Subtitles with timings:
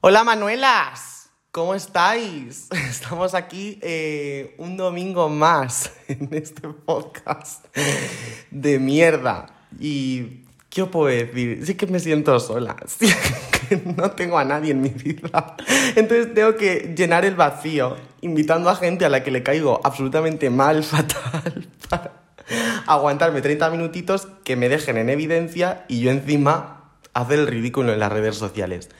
[0.00, 2.66] Hola Manuelas, ¿cómo estáis?
[2.90, 7.64] Estamos aquí eh, un domingo más en este podcast
[8.50, 9.46] de mierda.
[9.78, 11.64] ¿Y qué os puedo decir?
[11.64, 12.74] Sí que me siento sola,
[13.96, 15.56] no tengo a nadie en mi vida.
[15.96, 20.50] Entonces tengo que llenar el vacío invitando a gente a la que le caigo absolutamente
[20.50, 22.12] mal, fatal, para
[22.86, 28.00] aguantarme 30 minutitos que me dejen en evidencia y yo encima hacer el ridículo en
[28.00, 28.90] las redes sociales.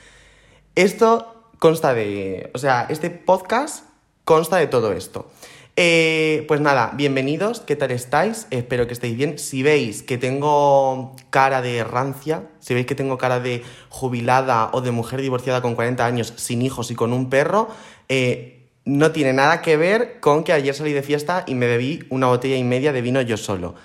[0.75, 3.85] Esto consta de, o sea, este podcast
[4.23, 5.31] consta de todo esto.
[5.75, 8.47] Eh, pues nada, bienvenidos, ¿qué tal estáis?
[8.49, 9.39] Espero que estéis bien.
[9.39, 14.81] Si veis que tengo cara de rancia, si veis que tengo cara de jubilada o
[14.81, 17.69] de mujer divorciada con 40 años, sin hijos y con un perro,
[18.09, 22.05] eh, no tiene nada que ver con que ayer salí de fiesta y me bebí
[22.09, 23.75] una botella y media de vino yo solo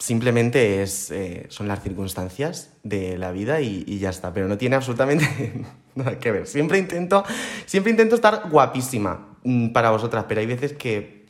[0.00, 4.56] simplemente es, eh, son las circunstancias de la vida y, y, ya está, pero no
[4.56, 5.52] tiene absolutamente
[5.94, 6.46] nada que ver.
[6.46, 7.22] Siempre intento,
[7.66, 9.29] siempre intento estar guapísima
[9.72, 11.26] para vosotras, pero hay veces que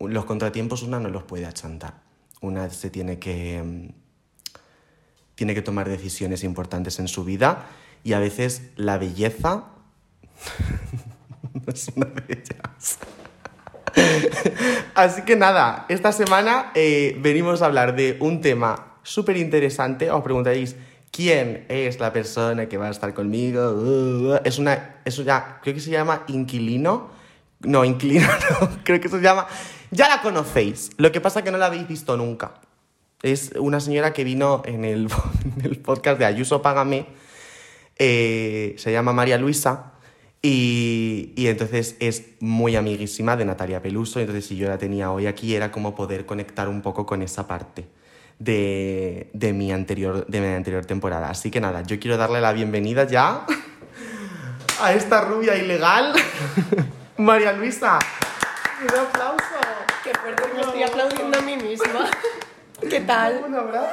[0.00, 2.02] los contratiempos una no los puede achantar.
[2.40, 3.88] Una se tiene que, mm,
[5.34, 7.66] tiene que tomar decisiones importantes en su vida
[8.02, 9.64] y a veces la belleza
[11.54, 12.42] no es una de.
[14.94, 20.10] Así que nada, esta semana eh, venimos a hablar de un tema súper interesante.
[20.10, 20.76] Os preguntaréis,
[21.14, 24.40] ¿quién es la persona que va a estar conmigo?
[24.44, 27.10] Es una, eso ya, creo que se llama inquilino.
[27.60, 28.26] No, inquilino
[28.60, 29.46] no, creo que se llama...
[29.92, 32.54] Ya la conocéis, lo que pasa es que no la habéis visto nunca.
[33.22, 35.08] Es una señora que vino en el,
[35.56, 37.06] en el podcast de Ayuso Págame,
[37.96, 39.92] eh, se llama María Luisa,
[40.42, 45.26] y, y, entonces es muy amiguísima de Natalia Peluso, entonces si yo la tenía hoy
[45.26, 47.86] aquí era como poder conectar un poco con esa parte
[48.38, 51.30] de, de, mi, anterior, de mi anterior temporada.
[51.30, 53.46] Así que nada, yo quiero darle la bienvenida ya
[54.80, 56.14] a esta rubia ilegal,
[57.16, 57.98] María Luisa.
[58.82, 59.44] Un aplauso.
[60.02, 62.10] Qué fuerte, me estoy aplaudiendo a mí misma.
[62.90, 63.44] ¿Qué tal?
[63.46, 63.88] Un abrazo.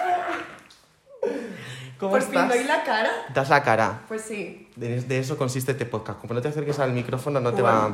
[1.99, 2.49] ¿Cómo Por estás?
[2.49, 3.11] fin doy la cara.
[3.33, 4.01] Das la cara.
[4.07, 4.67] Pues sí.
[4.75, 6.19] De, de, eso consiste este podcast.
[6.19, 7.89] Como no te acerques al micrófono, no te, va,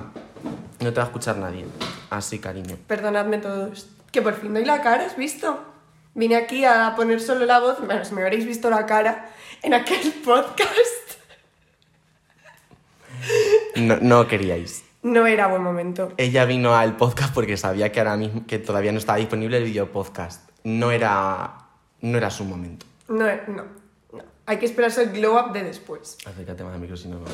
[0.80, 1.66] no te va a escuchar nadie.
[2.10, 2.78] Así, cariño.
[2.88, 3.90] Perdonadme todos.
[4.12, 5.60] Que por fin doy la cara, ¿has visto?
[6.18, 7.78] Vine aquí a poner solo la voz.
[7.86, 9.30] Bueno, si me habréis visto la cara
[9.62, 11.12] en aquel podcast.
[13.76, 14.84] No, no queríais.
[15.04, 16.12] No era buen momento.
[16.18, 19.66] Ella vino al podcast porque sabía que ahora mismo que todavía no estaba disponible el
[19.66, 20.50] video podcast.
[20.64, 21.68] No era,
[22.02, 22.88] no era su momento.
[23.08, 23.66] No, no,
[24.12, 24.24] no.
[24.48, 26.18] Hay que esperarse el glow up de después.
[26.26, 27.26] Acércate más al micro si no, no,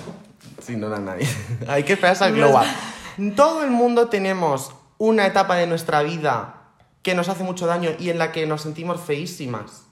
[0.61, 1.25] si no da nadie.
[1.69, 3.33] Hay que esperarse al glow up.
[3.37, 6.62] Todo el mundo tenemos una etapa de nuestra vida
[7.03, 9.83] que nos hace mucho daño y en la que nos sentimos feísimas.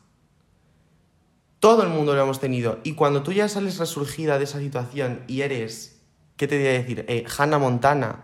[1.59, 2.79] Todo el mundo lo hemos tenido.
[2.83, 5.99] Y cuando tú ya sales resurgida de esa situación y eres,
[6.37, 7.05] ¿qué te voy a decir?
[7.07, 8.23] Eh, Hannah Montana,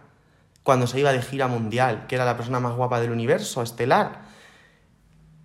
[0.64, 4.25] cuando se iba de gira mundial, que era la persona más guapa del universo, estelar.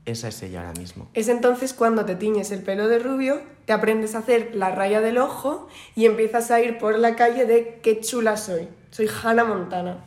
[0.05, 1.11] Esa es ella ahora mismo.
[1.13, 5.01] Es entonces cuando te tiñes el pelo de rubio, te aprendes a hacer la raya
[5.01, 8.69] del ojo y empiezas a ir por la calle de qué chula soy.
[8.91, 10.05] Soy Hannah Montana.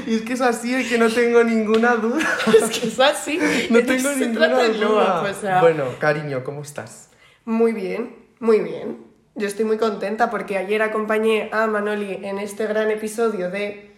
[0.06, 2.26] y es que es así, es que no tengo ninguna duda.
[2.62, 3.38] es que es así.
[3.70, 5.22] No tengo Se ninguna trata duda.
[5.22, 5.60] o sea.
[5.60, 7.10] Bueno, cariño, ¿cómo estás?
[7.44, 9.04] Muy bien, muy bien.
[9.34, 13.92] Yo estoy muy contenta porque ayer acompañé a Manoli en este gran episodio de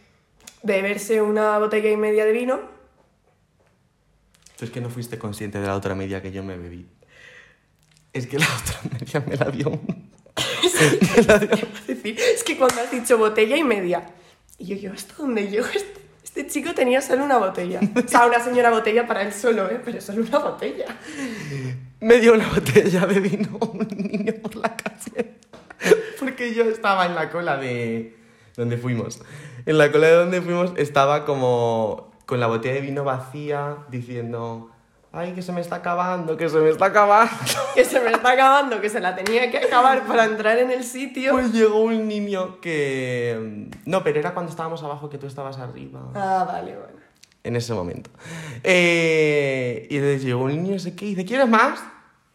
[0.62, 2.60] beberse una botella y media de vino.
[4.60, 6.86] Es que no fuiste consciente de la otra media que yo me bebí.
[8.12, 9.86] Es que la otra media me la dio un...
[11.16, 11.54] me la dio...
[11.54, 14.04] Es decir, es que cuando has dicho botella y media,
[14.58, 15.66] y yo, yo, ¿hasta dónde llego?
[15.74, 17.80] Este, este chico tenía solo una botella.
[17.96, 19.80] O sea, una señora botella para él solo, ¿eh?
[19.84, 20.84] Pero solo una botella.
[22.00, 25.38] Me dio una botella de vino un niño por la calle.
[26.18, 28.16] Porque yo estaba en la cola de...
[28.56, 29.20] donde fuimos.
[29.66, 34.70] En la cola de donde fuimos estaba como con la botella de vino vacía diciendo...
[35.10, 37.32] Ay, que se me está acabando, que se me está acabando.
[37.74, 40.84] Que se me está acabando, que se la tenía que acabar para entrar en el
[40.84, 41.32] sitio.
[41.32, 43.68] Pues llegó un niño que...
[43.84, 46.00] No, pero era cuando estábamos abajo que tú estabas arriba.
[46.14, 46.98] Ah, vale, bueno.
[47.44, 48.10] En ese momento.
[48.64, 51.80] Eh, y entonces llegó un niño, no sé qué, y dice, ¿quieres más?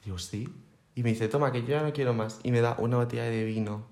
[0.03, 0.47] Digo, sí.
[0.95, 2.39] Y me dice, toma, que yo ya no quiero más.
[2.43, 3.85] Y me da una botella de vino.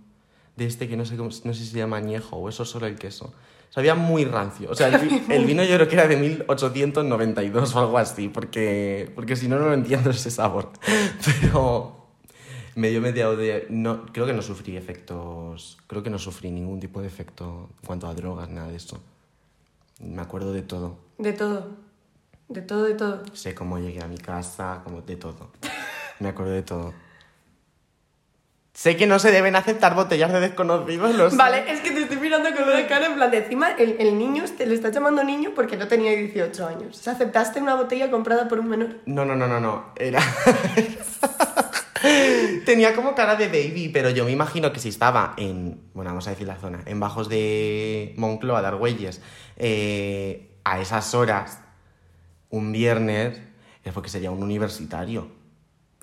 [0.55, 2.87] De este que no sé, cómo, no sé si se llama añejo o eso solo
[2.87, 3.33] el queso.
[3.71, 4.69] Sabía muy rancio.
[4.69, 9.09] O sea, el, el vino yo creo que era de 1892 o algo así, porque,
[9.15, 10.71] porque si no, no lo entiendo ese sabor.
[11.41, 12.05] Pero
[12.75, 13.67] Me dio media de...
[13.69, 15.77] No, creo que no sufrí efectos...
[15.87, 19.01] Creo que no sufrí ningún tipo de efecto en cuanto a drogas, nada de eso.
[20.01, 20.97] Me acuerdo de todo.
[21.17, 21.67] De todo.
[22.49, 23.23] De todo, de todo.
[23.33, 25.51] Sé cómo llegué a mi casa, como de todo.
[26.19, 26.93] Me acuerdo de todo.
[28.81, 31.35] Sé que no se deben aceptar botellas de desconocidos, lo sé.
[31.35, 34.17] Vale, es que te estoy mirando con una cara en plan de encima el, el
[34.17, 36.99] niño te le está llamando niño porque no tenía 18 años.
[36.99, 38.95] O sea, aceptaste una botella comprada por un menor.
[39.05, 39.93] No, no, no, no, no.
[39.97, 40.19] Era.
[42.65, 45.79] Tenía como cara de baby, pero yo me imagino que si estaba en.
[45.93, 46.81] Bueno, vamos a decir la zona.
[46.87, 49.21] En Bajos de Moncloa, de Argüelles,
[49.57, 51.61] eh, a esas horas,
[52.49, 53.39] un viernes,
[53.83, 55.27] es porque sería un universitario.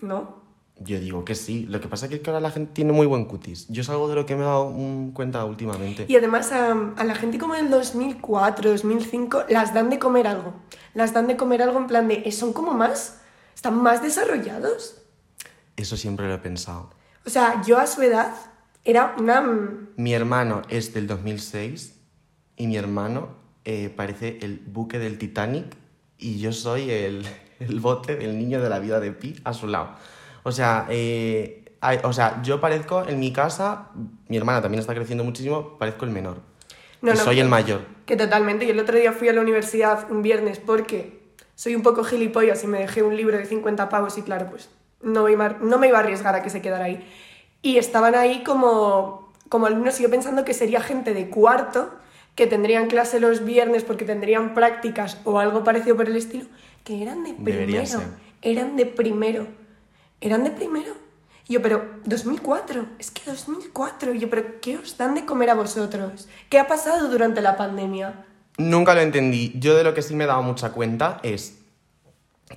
[0.00, 0.37] ¿No?
[0.80, 1.66] Yo digo que sí.
[1.68, 3.66] Lo que pasa es que ahora la gente tiene muy buen cutis.
[3.68, 4.72] Yo es algo de lo que me he dado
[5.12, 6.06] cuenta últimamente.
[6.08, 10.54] Y además a, a la gente como en 2004, 2005, las dan de comer algo.
[10.94, 13.20] Las dan de comer algo en plan de, eh, son como más,
[13.54, 15.02] están más desarrollados.
[15.76, 16.90] Eso siempre lo he pensado.
[17.26, 18.34] O sea, yo a su edad
[18.84, 19.42] era una...
[19.96, 21.94] Mi hermano es del 2006
[22.56, 25.76] y mi hermano eh, parece el buque del Titanic
[26.16, 27.26] y yo soy el,
[27.60, 29.96] el bote del niño de la vida de Pi a su lado.
[30.48, 33.88] O sea, eh, hay- o sea, yo parezco en mi casa,
[34.28, 36.38] mi hermana también está creciendo muchísimo, parezco el menor.
[37.02, 37.80] No, y no, soy que- el mayor.
[38.06, 38.66] Que totalmente.
[38.66, 41.20] Yo el otro día fui a la universidad un viernes porque
[41.54, 44.70] soy un poco gilipollas y me dejé un libro de 50 pavos y claro, pues
[45.02, 47.06] no, iba, no me iba a arriesgar a que se quedara ahí.
[47.62, 51.90] Y estaban ahí como, como alumnos y yo pensando que sería gente de cuarto
[52.34, 56.46] que tendrían clase los viernes porque tendrían prácticas o algo parecido por el estilo,
[56.84, 57.86] que eran de Debería primero.
[58.00, 58.08] ser.
[58.42, 59.46] Eran de primero.
[60.20, 60.94] Eran de primero.
[61.46, 64.14] Y yo, pero 2004, es que 2004.
[64.14, 66.28] Y yo, pero ¿qué os dan de comer a vosotros?
[66.50, 68.26] ¿Qué ha pasado durante la pandemia?
[68.58, 69.52] Nunca lo entendí.
[69.58, 71.58] Yo de lo que sí me he dado mucha cuenta es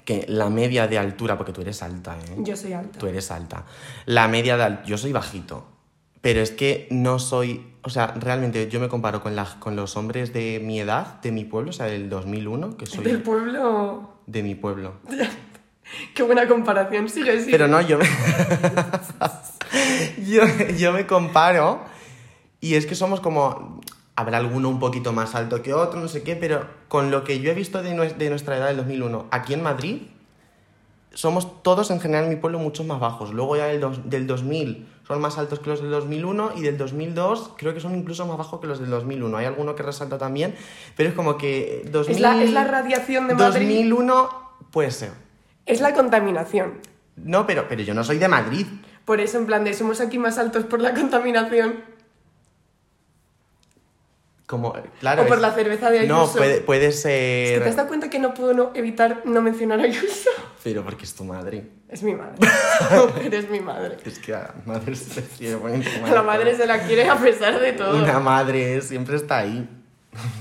[0.05, 2.35] que la media de altura, porque tú eres alta, ¿eh?
[2.39, 2.97] Yo soy alta.
[2.99, 3.65] Tú eres alta.
[4.05, 5.65] La media de altura, yo soy bajito,
[6.21, 9.95] pero es que no soy, o sea, realmente yo me comparo con, la- con los
[9.97, 14.13] hombres de mi edad, de mi pueblo, o sea, del 2001, que soy Del pueblo.
[14.27, 14.93] de mi pueblo.
[16.13, 17.51] Qué buena comparación, sigue, sigue.
[17.51, 18.05] Pero no, yo me...
[20.25, 20.43] yo,
[20.77, 21.81] yo me comparo
[22.59, 23.81] y es que somos como...
[24.15, 27.39] Habrá alguno un poquito más alto que otro, no sé qué, pero con lo que
[27.39, 30.01] yo he visto de, de nuestra edad del 2001, aquí en Madrid,
[31.13, 33.31] somos todos en general en mi pueblo mucho más bajos.
[33.33, 36.77] Luego ya del, dos- del 2000 son más altos que los del 2001 y del
[36.77, 39.35] 2002 creo que son incluso más bajos que los del 2001.
[39.37, 40.55] Hay alguno que resalta también,
[40.95, 43.65] pero es como que 2000, Es la- es la radiación de Madrid.
[43.67, 44.29] 2001
[44.71, 45.11] puede ser.
[45.65, 46.79] Es la contaminación.
[47.15, 48.65] No, pero, pero yo no soy de Madrid.
[49.05, 51.83] Por eso, en plan de somos aquí más altos por la contaminación.
[54.45, 56.37] Como, claro, O por es- la cerveza de No, Ayuso.
[56.37, 57.01] puede, puede Es que
[57.53, 57.63] ser...
[57.63, 60.29] te has dado cuenta que no puedo no- evitar no mencionar a Ayuso.
[60.63, 61.63] Pero porque es tu madre.
[61.87, 62.35] Es mi madre.
[63.23, 63.97] Eres mi madre.
[64.05, 65.55] Es que a la madre se quiere
[66.05, 67.95] A la madre se la quiere a pesar de todo.
[67.97, 69.69] Una madre siempre está ahí.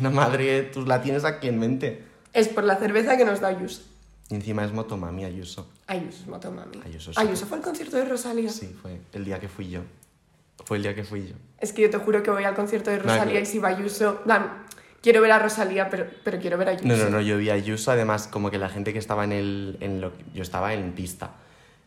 [0.00, 2.05] Una madre, tú la tienes aquí en mente.
[2.32, 3.82] Es por la cerveza que nos da Ayuso.
[4.31, 5.69] Y encima es Motomami Ayuso.
[5.88, 6.81] Ayuso es motomami.
[6.85, 7.21] Ayuso sí.
[7.21, 8.49] Ayuso fue al concierto de Rosalía.
[8.49, 9.81] Sí, fue el día que fui yo.
[10.65, 11.35] Fue el día que fui yo.
[11.59, 13.41] Es que yo te juro que voy al concierto de Rosalía no.
[13.41, 14.23] y si va Ayuso...
[14.23, 14.62] plan,
[15.03, 16.87] quiero ver a Rosalía, pero, pero quiero ver a Ayuso.
[16.87, 19.32] No, no, no, yo vi a Ayuso, además como que la gente que estaba en
[19.32, 19.77] el...
[19.81, 21.33] En lo, yo estaba en pista.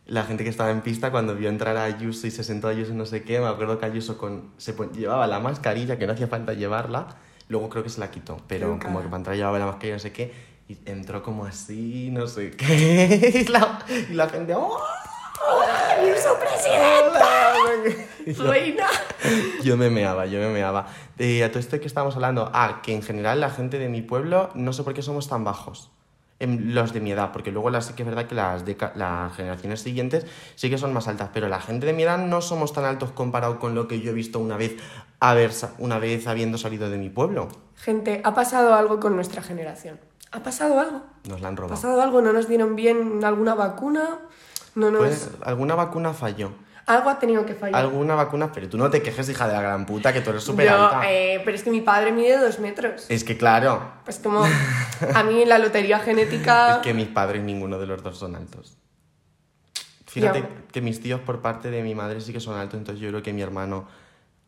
[0.06, 2.92] La gente que estaba en pista cuando vio entrar a Ayuso y se sentó Ayuso
[2.92, 6.26] no sé qué, me acuerdo que Ayuso con, se llevaba la mascarilla, que no hacía
[6.26, 7.16] falta llevarla,
[7.48, 8.88] luego creo que se la quitó, pero Nunca.
[8.88, 10.30] como que para entrar llevaba la mascarilla no sé qué,
[10.68, 13.78] y entró como así, no sé qué, y la,
[14.10, 14.54] y la gente...
[14.54, 14.78] ¡Oh!
[15.98, 17.54] ¡Ayuso presidenta!
[18.50, 18.86] ¡Reina!
[19.62, 20.86] Yo me meaba, yo me meaba.
[21.18, 24.02] Eh, a todo esto que estábamos hablando, ah, que en general la gente de mi
[24.02, 25.90] pueblo, no sé por qué somos tan bajos.
[26.40, 28.92] En los de mi edad, porque luego las, sí que es verdad que las, deca-
[28.96, 32.40] las generaciones siguientes sí que son más altas, pero la gente de mi edad no
[32.42, 34.74] somos tan altos comparado con lo que yo he visto una vez,
[35.20, 37.48] haber, una vez habiendo salido de mi pueblo.
[37.76, 40.00] Gente, ha pasado algo con nuestra generación.
[40.34, 41.02] ¿Ha pasado algo?
[41.28, 41.74] Nos la han ¿Ha robado.
[41.76, 42.20] pasado algo?
[42.20, 44.18] ¿No nos dieron bien alguna vacuna?
[44.74, 45.00] No nos...
[45.00, 46.50] Pues, alguna vacuna falló.
[46.86, 47.76] Algo ha tenido que fallar.
[47.80, 50.42] Alguna vacuna, pero tú no te quejes, hija de la gran puta, que tú eres
[50.42, 51.02] súper alta.
[51.10, 53.06] eh, pero es que mi padre mide dos metros.
[53.08, 54.44] Es que claro, Pues como
[55.14, 56.72] a mí la lotería genética...
[56.76, 58.76] Es que mis padres ninguno de los dos son altos.
[60.06, 63.08] Fíjate que mis tíos por parte de mi madre sí que son altos, entonces yo
[63.10, 63.86] creo que mi hermano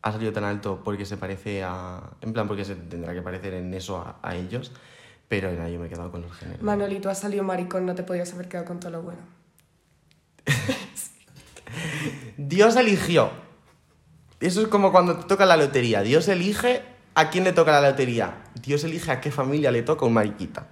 [0.01, 2.01] ha salido tan alto porque se parece a...
[2.21, 4.71] En plan, porque se tendrá que parecer en eso a, a ellos,
[5.27, 6.61] pero nada, yo me he quedado con los géneros.
[6.61, 9.19] Manolito, has salido maricón, no te podías haber quedado con todo lo bueno.
[12.37, 13.29] Dios eligió.
[14.39, 16.01] Eso es como cuando te toca la lotería.
[16.01, 16.81] Dios elige
[17.15, 18.43] a quién le toca la lotería.
[18.61, 20.67] Dios elige a qué familia le toca un mariquita.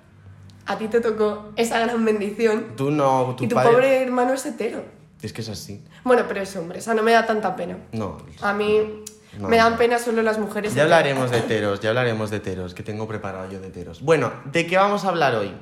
[0.68, 3.72] A ti te tocó esa gran bendición Tú no, tu y tu padre...
[3.72, 4.84] pobre hermano es hetero.
[5.22, 5.84] Es que es así.
[6.04, 7.78] Bueno, pero es hombre, o sea, no me da tanta pena.
[7.92, 8.18] No.
[8.42, 9.04] A mí
[9.40, 10.74] No, me dan pena solo las mujeres.
[10.74, 14.02] Ya hablaremos de heteros, ya hablaremos de heteros, que tengo preparado yo de heteros.
[14.02, 15.54] Bueno, ¿de qué vamos a hablar hoy?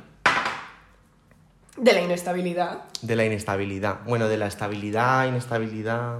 [1.77, 2.83] De la inestabilidad.
[3.01, 3.99] De la inestabilidad.
[4.05, 6.19] Bueno, de la estabilidad, inestabilidad.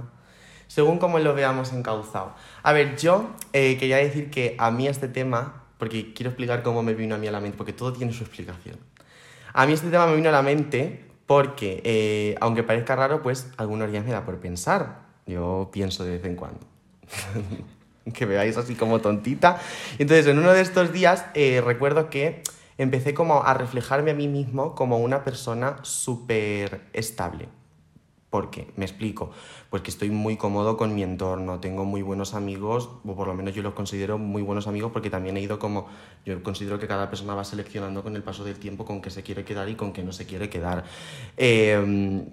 [0.66, 2.34] Según como lo veamos encauzado.
[2.62, 6.82] A ver, yo eh, quería decir que a mí este tema, porque quiero explicar cómo
[6.82, 8.78] me vino a mí a la mente, porque todo tiene su explicación.
[9.52, 13.48] A mí este tema me vino a la mente porque, eh, aunque parezca raro, pues
[13.56, 15.04] algunos días me da por pensar.
[15.26, 16.73] Yo pienso de vez en cuando.
[18.14, 19.60] que veáis así como tontita.
[19.98, 22.42] Entonces, en uno de estos días eh, recuerdo que
[22.78, 27.48] empecé como a reflejarme a mí mismo como una persona súper estable.
[28.30, 28.72] ¿Por qué?
[28.74, 29.30] Me explico.
[29.70, 33.34] Pues que estoy muy cómodo con mi entorno, tengo muy buenos amigos, o por lo
[33.34, 35.86] menos yo los considero muy buenos amigos porque también he ido como,
[36.26, 39.22] yo considero que cada persona va seleccionando con el paso del tiempo con qué se
[39.22, 40.84] quiere quedar y con qué no se quiere quedar.
[41.36, 42.26] Eh,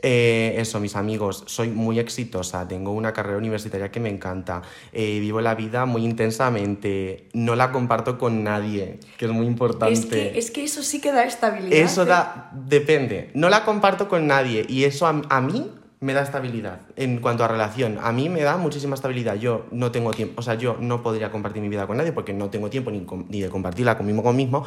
[0.00, 4.62] eh, eso, mis amigos, soy muy exitosa, tengo una carrera universitaria que me encanta,
[4.92, 9.92] eh, vivo la vida muy intensamente, no la comparto con nadie, que es muy importante.
[9.92, 11.76] Es que, es que eso sí que da estabilidad.
[11.76, 12.06] Eso ¿eh?
[12.06, 13.30] da, depende.
[13.34, 16.82] No la comparto con nadie y eso a, a mí me da estabilidad.
[16.94, 19.34] En cuanto a relación, a mí me da muchísima estabilidad.
[19.34, 22.32] Yo no tengo tiempo, o sea, yo no podría compartir mi vida con nadie porque
[22.32, 24.64] no tengo tiempo ni, ni de compartirla conmigo con mismo,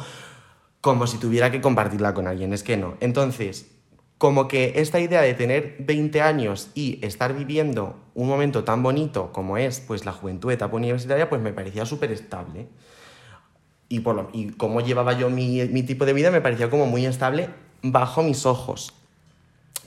[0.82, 2.52] como si tuviera que compartirla con alguien.
[2.52, 2.96] Es que no.
[3.00, 3.66] Entonces,
[4.22, 9.32] como que esta idea de tener 20 años y estar viviendo un momento tan bonito
[9.32, 12.68] como es pues la juventud etapa universitaria, pues me parecía súper estable
[13.88, 16.86] y, por lo- y cómo llevaba yo mi, mi tipo de vida me parecía como
[16.86, 17.48] muy estable
[17.82, 18.94] bajo mis ojos.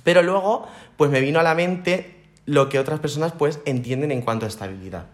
[0.03, 4.21] Pero luego, pues me vino a la mente lo que otras personas pues entienden en
[4.21, 5.05] cuanto a estabilidad,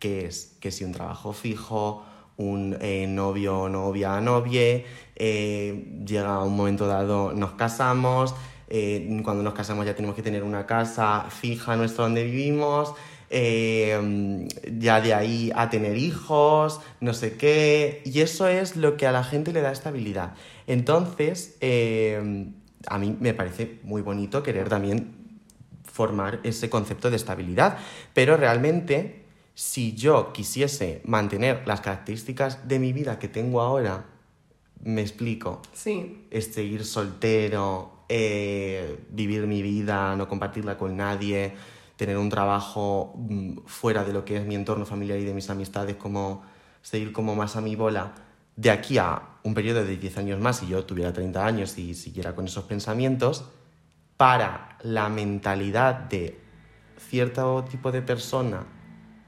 [0.00, 2.04] que es que si un trabajo fijo,
[2.36, 8.34] un eh, novio novia novie, eh, llega un momento dado, nos casamos,
[8.76, 12.92] eh, cuando nos casamos ya tenemos que tener una casa fija nuestra donde vivimos,
[13.30, 14.48] eh,
[14.80, 19.12] ya de ahí a tener hijos, no sé qué, y eso es lo que a
[19.12, 20.34] la gente le da estabilidad.
[20.66, 22.50] Entonces, eh,
[22.88, 25.38] a mí me parece muy bonito querer también
[25.84, 27.78] formar ese concepto de estabilidad,
[28.12, 29.22] pero realmente
[29.54, 34.06] si yo quisiese mantener las características de mi vida que tengo ahora,
[34.82, 36.26] me explico, Sí.
[36.32, 41.54] es seguir soltero, eh, vivir mi vida, no compartirla con nadie,
[41.96, 45.48] tener un trabajo mm, fuera de lo que es mi entorno familiar y de mis
[45.50, 46.42] amistades, como
[46.82, 48.14] seguir como más a mi bola,
[48.56, 51.94] de aquí a un periodo de 10 años más, si yo tuviera 30 años y
[51.94, 53.44] siguiera con esos pensamientos,
[54.16, 56.40] para la mentalidad de
[56.98, 58.64] cierto tipo de persona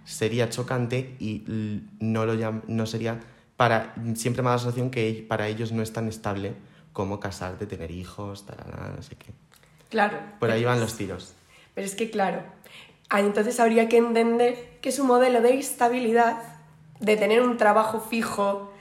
[0.04, 1.44] sería chocante y
[1.98, 3.20] no, lo no sería
[3.56, 6.54] para siempre me da la sensación que para ellos no es tan estable
[6.96, 9.26] como casarte, tener hijos, tarara, no sé qué.
[9.90, 10.18] Claro.
[10.40, 11.34] Por ahí van los tiros.
[11.74, 12.42] Pero es que, claro,
[13.14, 16.42] entonces habría que entender que su modelo de estabilidad,
[16.98, 18.72] de tener un trabajo fijo,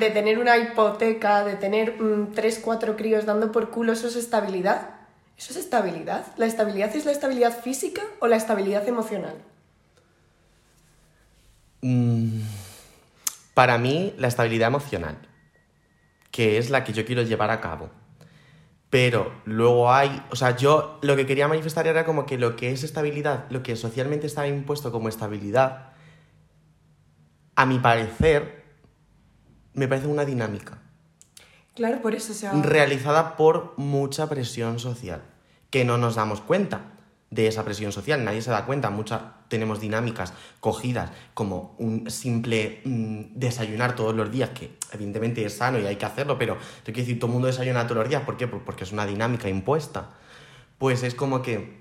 [0.00, 4.16] de tener una hipoteca, de tener mm, tres, cuatro críos dando por culo, eso es
[4.16, 4.90] estabilidad.
[5.38, 6.26] ¿Eso es estabilidad?
[6.38, 9.36] ¿La estabilidad es la estabilidad física o la estabilidad emocional?
[11.82, 12.40] Mm,
[13.54, 15.16] para mí, la estabilidad emocional,
[16.30, 17.90] que es la que yo quiero llevar a cabo.
[18.88, 22.72] Pero luego hay, o sea, yo lo que quería manifestar era como que lo que
[22.72, 25.92] es estabilidad, lo que socialmente está impuesto como estabilidad,
[27.54, 28.64] a mi parecer,
[29.74, 30.80] me parece una dinámica
[31.74, 32.52] Claro, por eso se ha...
[32.52, 35.22] realizada por mucha presión social,
[35.70, 36.82] que no nos damos cuenta
[37.30, 42.80] de esa presión social, nadie se da cuenta, muchas tenemos dinámicas cogidas como un simple
[42.84, 46.92] mm, desayunar todos los días, que evidentemente es sano y hay que hacerlo, pero te
[46.92, 48.48] quiero decir, todo el mundo desayuna todos los días, ¿por qué?
[48.48, 50.10] Porque es una dinámica impuesta.
[50.78, 51.80] Pues es como que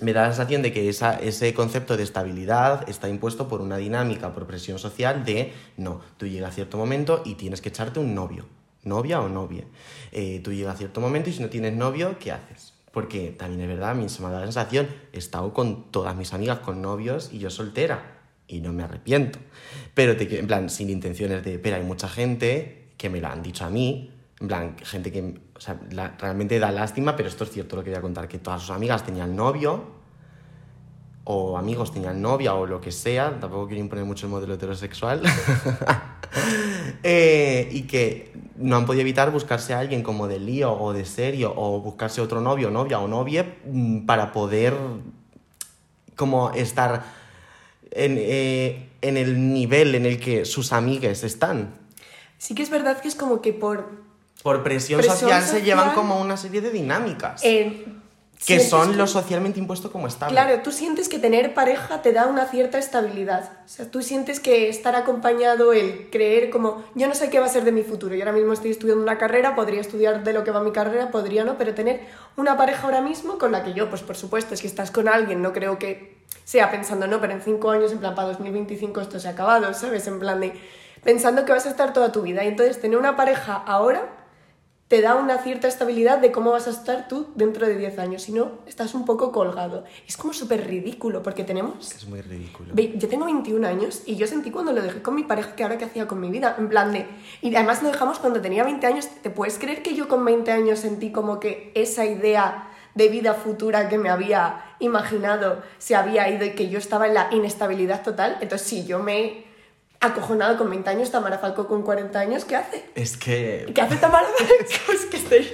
[0.00, 3.76] me da la sensación de que esa- ese concepto de estabilidad está impuesto por una
[3.76, 8.00] dinámica, por presión social de, no, tú llegas a cierto momento y tienes que echarte
[8.00, 8.46] un novio,
[8.82, 9.64] novia o novia.
[10.12, 12.73] Eh, tú llegas a cierto momento y si no tienes novio, ¿qué haces?
[12.94, 16.32] Porque también es verdad, a mí se me la sensación, he estado con todas mis
[16.32, 19.38] amigas con novios y yo soltera y no me arrepiento.
[19.94, 23.42] Pero te, en plan, sin intenciones de, pero hay mucha gente que me lo han
[23.42, 25.78] dicho a mí, en plan, gente que o sea,
[26.18, 28.70] realmente da lástima, pero esto es cierto lo que voy a contar, que todas sus
[28.70, 30.03] amigas tenían novio,
[31.24, 35.22] o amigos tenían novia, o lo que sea, tampoco quiero imponer mucho el modelo heterosexual,
[37.06, 41.04] Eh, y que no han podido evitar buscarse a alguien como de lío o de
[41.04, 44.74] serio, o buscarse otro novio, novia o novia, mm, para poder
[46.16, 47.04] como estar
[47.90, 51.74] en, eh, en el nivel en el que sus amigues están.
[52.38, 54.02] Sí que es verdad que es como que por...
[54.42, 55.64] Por presión, Presión social, se social.
[55.64, 57.42] llevan como una serie de dinámicas.
[57.44, 57.84] eh,
[58.38, 60.34] que sientes son que- lo socialmente impuesto como estable.
[60.34, 63.50] Claro, tú sientes que tener pareja te da una cierta estabilidad.
[63.64, 67.46] O sea, tú sientes que estar acompañado, el creer como, yo no sé qué va
[67.46, 68.14] a ser de mi futuro.
[68.14, 71.10] Yo ahora mismo estoy estudiando una carrera, podría estudiar de lo que va mi carrera,
[71.10, 72.00] podría no, pero tener
[72.36, 75.40] una pareja ahora mismo con la que yo, pues por supuesto, si estás con alguien,
[75.40, 79.18] no creo que sea pensando, no, pero en cinco años, en plan, para 2025 esto
[79.20, 80.06] se ha acabado, ¿sabes?
[80.06, 80.52] En plan de,
[81.02, 82.44] pensando que vas a estar toda tu vida.
[82.44, 84.02] Y entonces tener una pareja ahora
[84.88, 88.22] te da una cierta estabilidad de cómo vas a estar tú dentro de 10 años.
[88.22, 89.84] Si no, estás un poco colgado.
[90.06, 91.90] Es como súper ridículo porque tenemos...
[91.90, 92.74] Es muy ridículo.
[92.74, 95.78] Yo tengo 21 años y yo sentí cuando lo dejé con mi pareja que ahora
[95.78, 96.54] qué hacía con mi vida.
[96.58, 97.06] En plan de...
[97.40, 99.08] Y además lo dejamos cuando tenía 20 años.
[99.22, 103.32] ¿Te puedes creer que yo con 20 años sentí como que esa idea de vida
[103.32, 108.02] futura que me había imaginado se había ido y que yo estaba en la inestabilidad
[108.02, 108.36] total?
[108.42, 109.53] Entonces sí, yo me
[110.04, 112.84] he acojonado con 20 años, Tamara Falco con 40 años, ¿qué hace?
[112.94, 113.70] Es que...
[113.74, 114.92] ¿Qué hace Tamara Falco?
[114.92, 115.50] Es que estoy...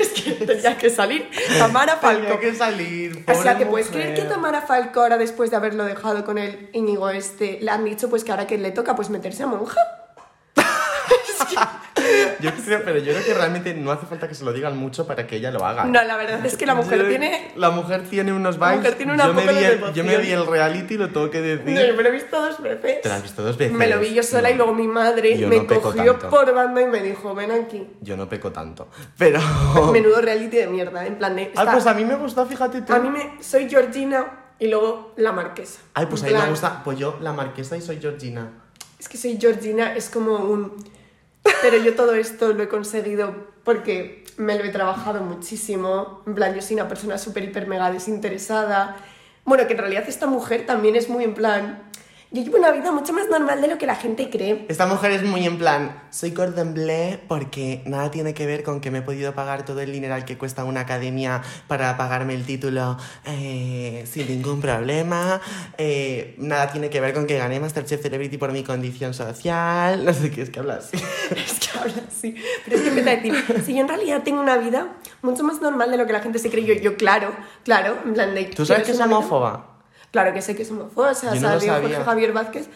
[0.00, 1.30] Es que tenía que salir.
[1.58, 2.22] Tamara Falco.
[2.22, 3.24] Tenía que salir.
[3.26, 6.70] O sea, ¿te puedes creer que Tamara Falco ahora después de haberlo dejado con el
[6.72, 9.80] Íñigo este, le han dicho pues que ahora que le toca pues meterse a monja?
[12.40, 15.06] Yo creo, pero yo creo que realmente no hace falta que se lo digan mucho
[15.06, 15.84] para que ella lo haga.
[15.84, 17.52] No, la verdad es que la mujer Yo- tiene...
[17.56, 18.78] La mujer tiene unos La vibes.
[18.82, 21.30] mujer tiene una yo, me vi de el, yo me vi el reality, lo tengo
[21.30, 21.74] que decir.
[21.74, 23.00] No, yo me lo he visto dos veces.
[23.02, 23.74] ¿Te lo has visto dos veces?
[23.76, 26.82] Me lo vi yo sola y luego mi madre Yo me no cogió por banda
[26.82, 27.86] y me dijo, ven aquí.
[28.00, 28.88] Yo no peco tanto.
[29.18, 29.40] Pero.
[29.92, 31.42] Menudo reality de mierda, en plan de...
[31.42, 32.92] Ay, está- pues a mí me gustó, fíjate tú.
[32.92, 33.42] a mí me...
[33.42, 34.26] Soy Georgina
[34.58, 35.80] y luego la marquesa.
[35.94, 36.82] Ay, pues a mí me gusta.
[36.84, 38.50] Pues yo, la marquesa y soy Georgina.
[38.98, 40.72] Es que soy Georgina, es como un...
[41.62, 43.34] Pero yo todo esto lo he conseguido
[43.64, 46.22] porque me lo he trabajado muchísimo.
[46.26, 48.96] En plan, yo soy una persona súper, hiper, mega desinteresada.
[49.44, 51.82] Bueno, que en realidad esta mujer también es muy en plan...
[52.34, 54.66] Yo llevo una vida mucho más normal de lo que la gente cree.
[54.68, 58.80] Esta mujer es muy en plan, soy cordon bleu porque nada tiene que ver con
[58.80, 62.44] que me he podido pagar todo el dineral que cuesta una academia para pagarme el
[62.44, 65.40] título eh, sin ningún problema.
[65.78, 70.04] eh, nada tiene que ver con que gané Masterchef Celebrity por mi condición social.
[70.04, 70.96] No sé qué es que habla así.
[71.30, 72.34] Es que habla así.
[72.64, 75.60] Pero es que empieza a decir, si yo en realidad tengo una vida mucho más
[75.60, 78.46] normal de lo que la gente se cree, yo, yo claro, claro, en plan de...
[78.46, 79.73] ¿Tú sabes que ¿tienes es homófoba?
[80.14, 82.04] Claro que sé que es homófoba, o sea, Yo no salió Jorge sabía.
[82.04, 82.68] Javier Vázquez.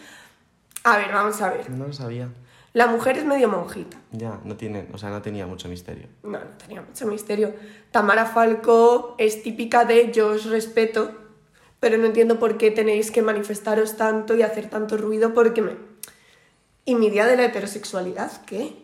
[0.83, 1.69] A ver, vamos a ver.
[1.69, 2.27] No lo sabía.
[2.73, 3.95] La mujer es medio monjita.
[4.11, 6.07] Ya, no tiene, o sea, no tenía mucho misterio.
[6.23, 7.53] No, no tenía mucho misterio.
[7.91, 11.13] Tamara Falco es típica de yo os respeto,
[11.79, 15.77] pero no entiendo por qué tenéis que manifestaros tanto y hacer tanto ruido porque me...
[16.83, 18.75] ¿Y mi día de la heterosexualidad qué?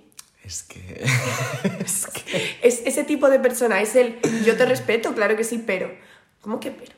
[0.46, 1.04] Es que.
[1.84, 5.62] Es, que es ese tipo de persona, es el yo te respeto, claro que sí,
[5.68, 5.92] pero...
[6.40, 6.94] ¿Cómo que pero?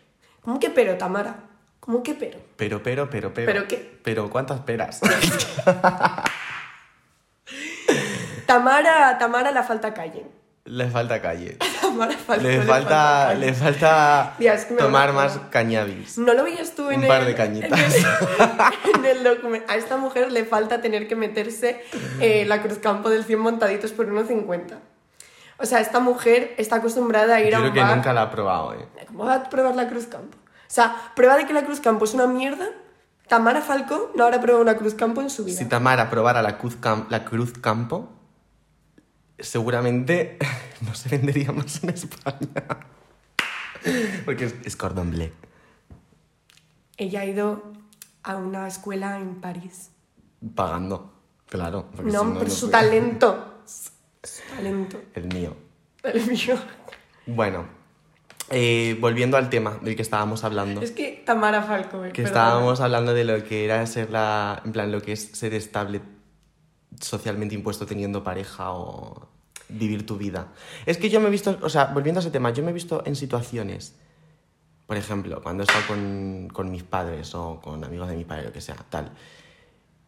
[0.47, 1.35] ¿Cómo que pero, Tamara?
[1.81, 2.39] ¿Cómo que pero?
[2.55, 3.51] Pero, pero, pero, pero.
[3.51, 3.99] ¿Pero qué?
[4.01, 5.01] Pero, ¿cuántas peras?
[8.45, 10.25] Tamara, Tamara la falta calle.
[10.63, 11.57] Le falta calle.
[11.81, 13.45] Tamara Falco Le falta, calle.
[13.45, 16.17] le falta que me tomar más cañabis.
[16.17, 17.09] No lo veías tú en Un el...
[17.09, 17.95] par de cañitas.
[18.95, 19.69] En el, documental.
[19.69, 21.83] A esta mujer le falta tener que meterse
[22.21, 24.77] eh, la cruzcampo del 100 montaditos por 1,50.
[25.59, 27.95] O sea, esta mujer está acostumbrada a ir Yo a creo un que bar...
[27.97, 28.87] nunca la he probado, eh.
[29.07, 30.37] ¿Cómo va a probar la cruzcampo?
[30.37, 32.67] O sea, prueba de que la cruzcampo es una mierda.
[33.27, 35.57] Tamara Falco no habrá probado una cruzcampo en su vida.
[35.57, 38.09] Si Tamara probara la Cruz, Cam- la Cruz Campo,
[39.39, 40.37] seguramente
[40.81, 42.63] no se vendería más en España.
[44.25, 45.31] Porque es, es cordon bleu.
[46.97, 47.63] Ella ha ido
[48.23, 49.91] a una escuela en París.
[50.55, 51.13] Pagando,
[51.47, 51.85] claro.
[51.95, 52.71] porque si no su sé.
[52.71, 53.56] talento.
[54.55, 55.01] Talento.
[55.13, 55.55] El mío.
[56.03, 56.55] El mío.
[57.25, 57.65] Bueno,
[58.49, 60.81] eh, volviendo al tema del que estábamos hablando.
[60.81, 62.27] Es que Tamara Falco, Que perdona.
[62.27, 64.61] estábamos hablando de lo que era ser la.
[64.65, 66.01] En plan, lo que es ser estable
[67.01, 69.27] socialmente impuesto teniendo pareja o
[69.69, 70.47] vivir tu vida.
[70.85, 71.57] Es que yo me he visto.
[71.61, 73.95] O sea, volviendo a ese tema, yo me he visto en situaciones.
[74.85, 78.45] Por ejemplo, cuando he estado con, con mis padres o con amigos de mi padre,
[78.45, 79.11] lo que sea, tal.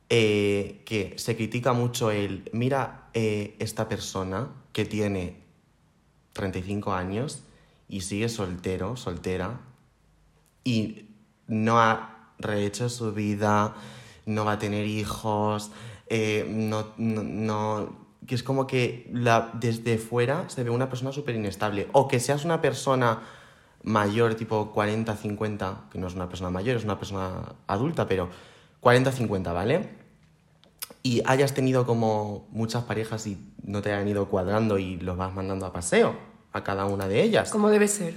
[0.10, 2.50] Eh, que se critica mucho el.
[2.52, 5.44] Mira, eh, esta persona que tiene
[6.34, 7.44] 35 años
[7.88, 9.60] y sigue soltero, soltera,
[10.64, 11.10] y
[11.48, 13.76] no ha rehecho su vida,
[14.26, 15.72] no va a tener hijos,
[16.08, 21.36] eh, no, no, que es como que la, desde fuera se ve una persona súper
[21.36, 21.88] inestable.
[21.92, 23.22] O que seas una persona
[23.84, 28.30] mayor, tipo 40, 50, que no es una persona mayor, es una persona adulta, pero
[28.80, 29.99] 40, 50, ¿vale?
[31.02, 35.34] Y hayas tenido como muchas parejas y no te hayan ido cuadrando y los vas
[35.34, 36.16] mandando a paseo
[36.52, 37.50] a cada una de ellas.
[37.52, 38.16] Como debe ser.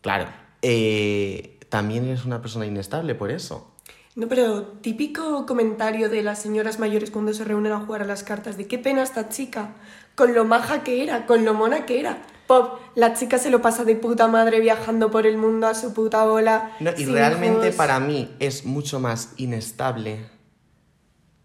[0.00, 0.26] Claro.
[0.62, 3.70] eh, también eres una persona inestable por eso.
[4.16, 8.24] No, pero típico comentario de las señoras mayores cuando se reúnen a jugar a las
[8.24, 9.74] cartas de qué pena esta chica,
[10.16, 12.22] con lo maja que era, con lo mona que era.
[12.48, 15.94] pop, la chica se lo pasa de puta madre viajando por el mundo a su
[15.94, 16.72] puta bola.
[16.80, 17.76] No, y realmente hijos.
[17.76, 20.26] para mí es mucho más inestable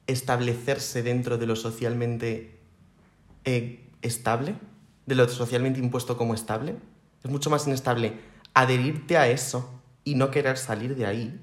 [0.07, 2.59] establecerse dentro de lo socialmente
[3.43, 4.55] eh, estable,
[5.05, 6.75] de lo socialmente impuesto como estable.
[7.23, 8.13] Es mucho más inestable
[8.53, 11.41] adherirte a eso y no querer salir de ahí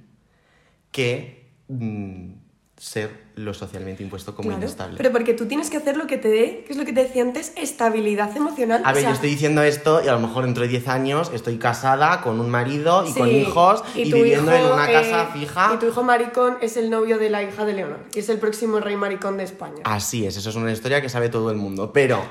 [0.90, 2.32] que mm,
[2.76, 4.96] ser lo socialmente impuesto como Claro, inestable.
[4.96, 7.04] Pero porque tú tienes que hacer lo que te dé, que es lo que te
[7.04, 8.82] decía antes, estabilidad emocional.
[8.84, 11.30] A ver, sea, yo estoy diciendo esto y a lo mejor dentro de 10 años
[11.34, 15.26] estoy casada con un marido y con hijos y, viviendo hijo, en una eh, casa
[15.26, 15.72] fija.
[15.74, 18.38] Y tu hijo maricón es el novio de la hija de Leonor, y es el
[18.38, 19.82] próximo rey maricón de España.
[19.84, 21.92] Así es, eso es una historia que sabe todo el mundo.
[21.92, 22.22] Pero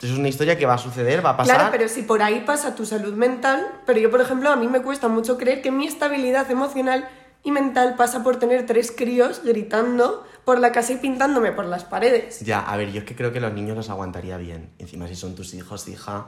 [0.00, 1.56] eso es una historia que va a suceder, va a pasar.
[1.56, 4.66] Claro, pero si por ahí pasa tu salud mental, pero yo, por ejemplo, a mí
[4.66, 7.06] me cuesta mucho creer que mi estabilidad emocional
[7.42, 11.84] y mental pasa por tener tres críos gritando por la casa y pintándome por las
[11.84, 12.40] paredes.
[12.40, 14.70] Ya, a ver, yo es que creo que los niños los aguantaría bien.
[14.78, 16.26] Encima, si son tus hijos, hija,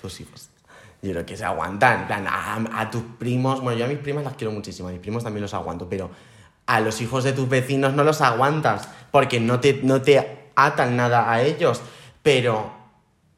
[0.00, 0.50] tus hijos.
[1.02, 2.02] Yo creo que se aguantan.
[2.02, 5.00] En plan, a, tus primos, bueno, yo a mis primas las quiero muchísimo, a mis
[5.00, 6.10] primos también los aguanto, pero
[6.66, 10.96] a los hijos de tus vecinos no los aguantas, porque no te, no te atan
[10.96, 11.80] nada a ellos.
[12.22, 12.72] Pero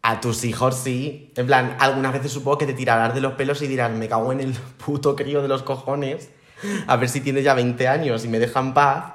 [0.03, 1.33] a tus hijos sí.
[1.37, 4.33] En plan, algunas veces supongo que te tirarás de los pelos y dirás, me cago
[4.33, 4.53] en el
[4.85, 6.31] puto crío de los cojones.
[6.87, 9.13] A ver si tiene ya 20 años y me deja en paz.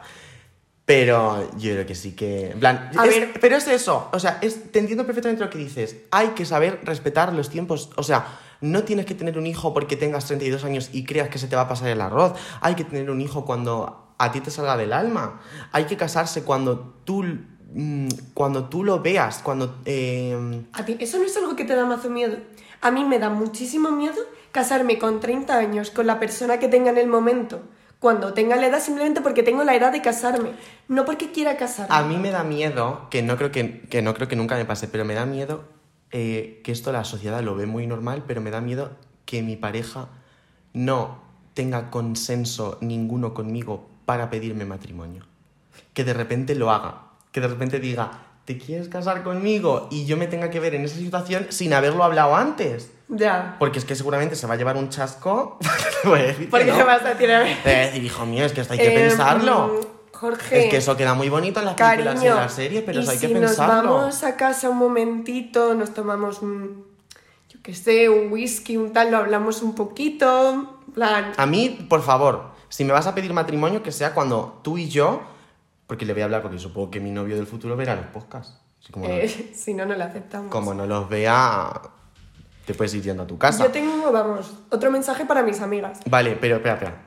[0.86, 2.52] Pero yo creo que sí que.
[2.52, 2.90] En plan.
[2.98, 3.34] A es- ver.
[3.40, 4.10] Pero es eso.
[4.12, 5.96] O sea, es, te entiendo perfectamente lo que dices.
[6.12, 7.90] Hay que saber respetar los tiempos.
[7.96, 8.26] O sea,
[8.60, 11.56] no tienes que tener un hijo porque tengas 32 años y creas que se te
[11.56, 12.34] va a pasar el arroz.
[12.60, 15.40] Hay que tener un hijo cuando a ti te salga del alma.
[15.72, 17.24] Hay que casarse cuando tú.
[17.74, 19.78] mm, Cuando tú lo veas, cuando.
[19.86, 22.36] eh, A ti, eso no es algo que te da mazo miedo.
[22.82, 24.22] A mí me da muchísimo miedo
[24.54, 27.62] casarme con 30 años con la persona que tenga en el momento.
[28.00, 30.52] Cuando tenga la edad, simplemente porque tengo la edad de casarme.
[30.88, 31.94] No porque quiera casarme.
[31.94, 34.66] A mí me da miedo, que no creo que, que no creo que nunca me
[34.66, 35.66] pase, pero me da miedo
[36.12, 38.92] eh, que esto la sociedad lo ve muy normal, pero me da miedo
[39.26, 40.10] que mi pareja
[40.74, 41.24] no
[41.56, 45.26] tenga consenso ninguno conmigo para pedirme matrimonio.
[45.94, 48.12] Que de repente lo haga, que de repente diga,
[48.46, 49.88] ¿te quieres casar conmigo?
[49.90, 52.92] Y yo me tenga que ver en esa situación sin haberlo hablado antes.
[53.16, 53.56] Ya.
[53.60, 55.58] Porque es que seguramente se va a llevar un chasco.
[56.02, 56.78] Te voy a decir que Porque no.
[56.78, 57.44] te vas a tirar.
[57.44, 59.80] A decir, hijo mío, es que esto hay que Eh, pensarlo.
[60.14, 60.66] Jorge.
[60.66, 63.04] Es que eso queda muy bonito en las películas y en las series, pero y
[63.04, 63.94] eso hay si que nos pensarlo.
[63.96, 66.86] vamos a casa un momentito, nos tomamos un,
[67.50, 72.02] yo qué sé, un whisky, un tal, lo hablamos un poquito, plan, A mí, por
[72.04, 75.22] favor, si me vas a pedir matrimonio, que sea cuando tú y yo,
[75.88, 78.60] porque le voy a hablar, porque supongo que mi novio del futuro verá los podcasts.
[78.92, 80.50] Como, no, eh, si no, no lo aceptamos.
[80.52, 81.82] como no los vea,
[82.66, 83.66] te puedes ir yendo a tu casa.
[83.66, 86.00] Yo tengo, vamos, otro mensaje para mis amigas.
[86.10, 87.02] Vale, pero espera, espera.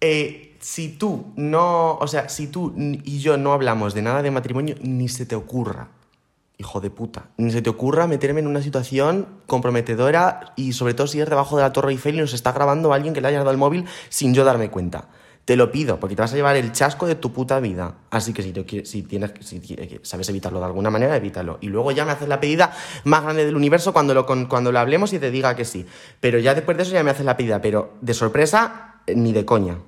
[0.00, 4.30] Eh, si tú no, o sea, si tú y yo no hablamos de nada de
[4.30, 5.88] matrimonio, ni se te ocurra,
[6.58, 11.06] hijo de puta, ni se te ocurra meterme en una situación comprometedora y sobre todo
[11.08, 13.38] si es debajo de la Torre Eiffel y nos está grabando alguien que le haya
[13.38, 15.08] dado el móvil sin yo darme cuenta.
[15.44, 17.96] Te lo pido, porque te vas a llevar el chasco de tu puta vida.
[18.10, 21.58] Así que si, te si tienes, si qui- sabes evitarlo de alguna manera, evítalo.
[21.60, 22.72] Y luego ya me haces la pedida
[23.04, 25.84] más grande del universo cuando lo, cuando lo hablemos y te diga que sí.
[26.20, 27.60] Pero ya después de eso ya me haces la pedida.
[27.60, 29.78] Pero de sorpresa, eh, ni de coña.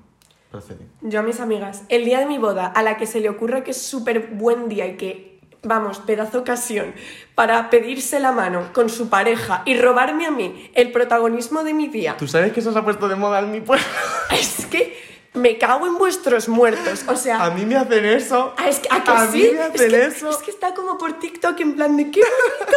[0.51, 0.87] Procede.
[1.03, 3.62] Yo a mis amigas, el día de mi boda, a la que se le ocurra
[3.62, 6.95] que es súper buen día y que, vamos, pedazo ocasión
[7.37, 11.88] para pedirse la mano con su pareja y robarme a mí el protagonismo de mi
[11.88, 13.85] día, ¿Tú sabes que eso se ha puesto de moda en mi pueblo?
[14.31, 14.97] es que
[15.35, 17.05] me cago en vuestros muertos.
[17.09, 18.55] O sea, A mí me hacen eso.
[18.57, 19.38] Ah, es que, ¿a que a sí?
[19.38, 20.31] mí me es, hacen que, eso.
[20.31, 22.77] es que está como por TikTok en plan de qué bonito.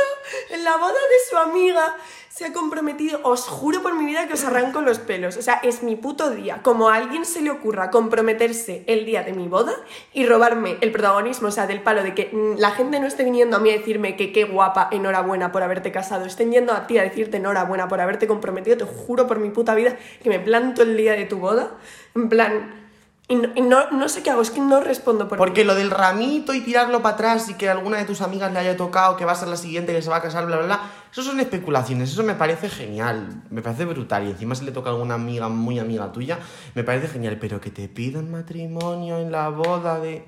[0.50, 1.96] en la boda de su amiga
[2.38, 3.20] se ha comprometido.
[3.24, 5.38] Os juro por mi vida que os arranco los pelos.
[5.38, 6.62] O sea, es mi puto día.
[6.62, 9.74] Como a alguien se le ocurra comprometerse el día de mi boda
[10.14, 13.24] y robarme el protagonismo, o sea, del palo de que mm, la gente no esté
[13.24, 16.26] viniendo a mí a decirme que qué guapa, enhorabuena por haberte casado.
[16.26, 18.78] Estén yendo a ti a decirte enhorabuena por haberte comprometido.
[18.78, 21.72] Te juro por mi puta vida que me planto el día de tu boda.
[22.14, 22.87] En plan.
[23.30, 25.76] Y no, y no, no sé qué hago, es que no respondo por Porque lo
[25.76, 29.18] del ramito y tirarlo para atrás y que alguna de tus amigas le haya tocado,
[29.18, 30.82] que va a ser la siguiente que se va a casar, bla, bla, bla.
[31.12, 34.26] Eso son especulaciones, eso me parece genial, me parece brutal.
[34.26, 36.40] Y encima si le toca a alguna amiga muy amiga tuya,
[36.74, 37.38] me parece genial.
[37.38, 40.24] Pero que te pidan matrimonio en la boda de...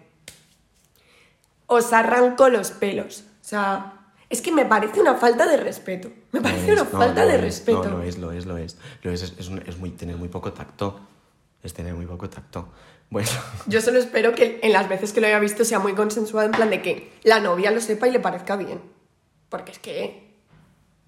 [1.67, 3.23] os arranco los pelos.
[3.41, 3.93] O sea,
[4.29, 6.09] es que me parece una falta de respeto.
[6.33, 7.83] Me parece No una es, no, falta no de es, respeto.
[7.85, 8.77] No, lo es, lo es, lo es.
[9.03, 10.99] Lo es, es, es un- es muy, tener muy poco tacto.
[11.63, 12.69] Es tener muy poco tacto.
[13.09, 13.29] Bueno,
[13.65, 16.53] Yo solo espero que en las veces que lo haya visto sea muy consensuado en
[16.53, 18.81] plan de que la novia lo sepa y le parezca bien.
[19.49, 20.29] Porque es que...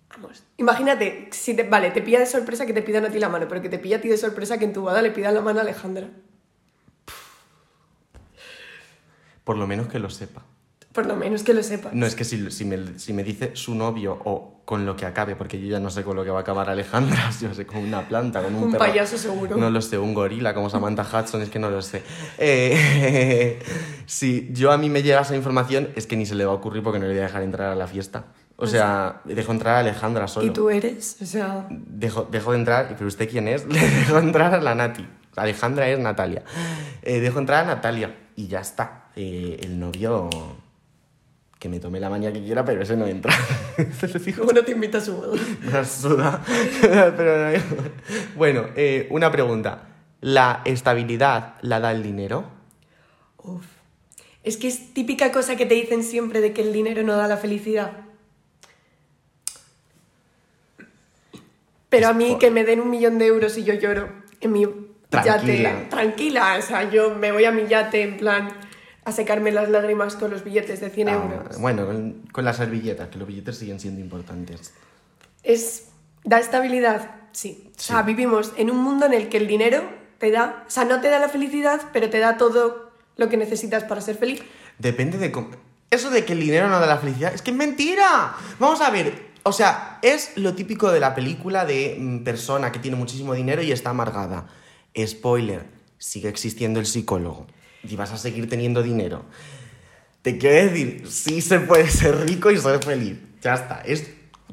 [0.10, 3.30] Vamos, imagínate, si te, vale, te pilla de sorpresa que te pidan a ti la
[3.30, 5.36] mano, pero que te pilla a ti de sorpresa que en tu boda le pidan
[5.36, 6.10] la mano a Alejandra.
[9.44, 10.44] por lo menos que lo sepa.
[10.94, 11.94] Por lo menos que lo sepas.
[11.94, 15.06] No, es que si, si, me, si me dice su novio o con lo que
[15.06, 17.66] acabe, porque yo ya no sé con lo que va a acabar Alejandra, yo sé,
[17.66, 18.86] con una planta, con un, Un perro.
[18.86, 19.58] payaso seguro.
[19.58, 22.04] No lo sé, un gorila como Samantha Hudson, es que no lo sé.
[22.38, 23.60] Eh,
[24.06, 26.56] si yo a mí me llega esa información, es que ni se le va a
[26.56, 28.26] ocurrir porque no le voy a dejar entrar a la fiesta.
[28.58, 30.46] O sea, dejo entrar a Alejandra solo.
[30.46, 31.18] ¿Y tú eres?
[31.20, 33.66] O sea, Dejo, dejo de entrar, pero ¿usted quién es?
[33.74, 35.08] Le dejo entrar a la Nati.
[35.36, 36.44] Alejandra es Natalia.
[37.02, 39.06] Eh, dejo entrar a Natalia y ya está.
[39.16, 40.30] Eh, el novio
[41.62, 43.32] que me tome la manía que quiera, pero ese no entra.
[44.00, 45.14] Se lo digo, ¿cómo no te invita a su
[46.82, 47.60] pero no-
[48.36, 49.84] bueno, eh, una pregunta.
[50.22, 52.46] ¿La estabilidad la da el dinero?
[53.44, 53.64] Uf.
[54.44, 57.28] Es que es típica cosa que te dicen siempre de que el dinero no da
[57.28, 57.92] la felicidad.
[61.90, 64.66] Pero a mí que me den un millón de euros y yo lloro en mi
[65.10, 65.70] Tranquila.
[65.74, 65.88] yate.
[65.92, 66.56] Tranquila.
[66.58, 68.48] O sea, yo me voy a mi yate en plan
[69.04, 71.60] a secarme las lágrimas con los billetes de 100 Ah, euros.
[71.60, 74.74] bueno, con, con las servilletas, que los billetes siguen siendo importantes.
[75.44, 75.86] Es,
[76.24, 77.16] ¿Da estabilidad?
[77.32, 77.72] Sí.
[77.76, 79.82] O sea, vivimos en un mundo en el que el dinero
[80.20, 83.38] te da, o sea, no te da la felicidad, pero te da todo lo que
[83.38, 84.42] necesitas para ser feliz.
[84.78, 85.50] Depende de cómo...
[85.90, 88.36] Eso de que el dinero no da la felicidad, es que es mentira.
[88.60, 92.80] Vamos a ver, o sea, es lo típico de la película de mm, persona que
[92.80, 94.48] tiene muchísimo dinero y está amargada.
[94.98, 95.66] Spoiler,
[95.98, 97.48] sigue existiendo el psicólogo
[97.84, 99.24] y vas a seguir teniendo dinero.
[100.22, 103.18] Te quiero decir, sí se puede ser rico y ser feliz.
[103.42, 103.82] Ya está.
[103.82, 104.06] Es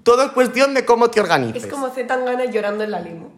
[0.02, 1.64] todo es cuestión de cómo te organices.
[1.64, 3.30] Es como Zetangana llorando en la limo.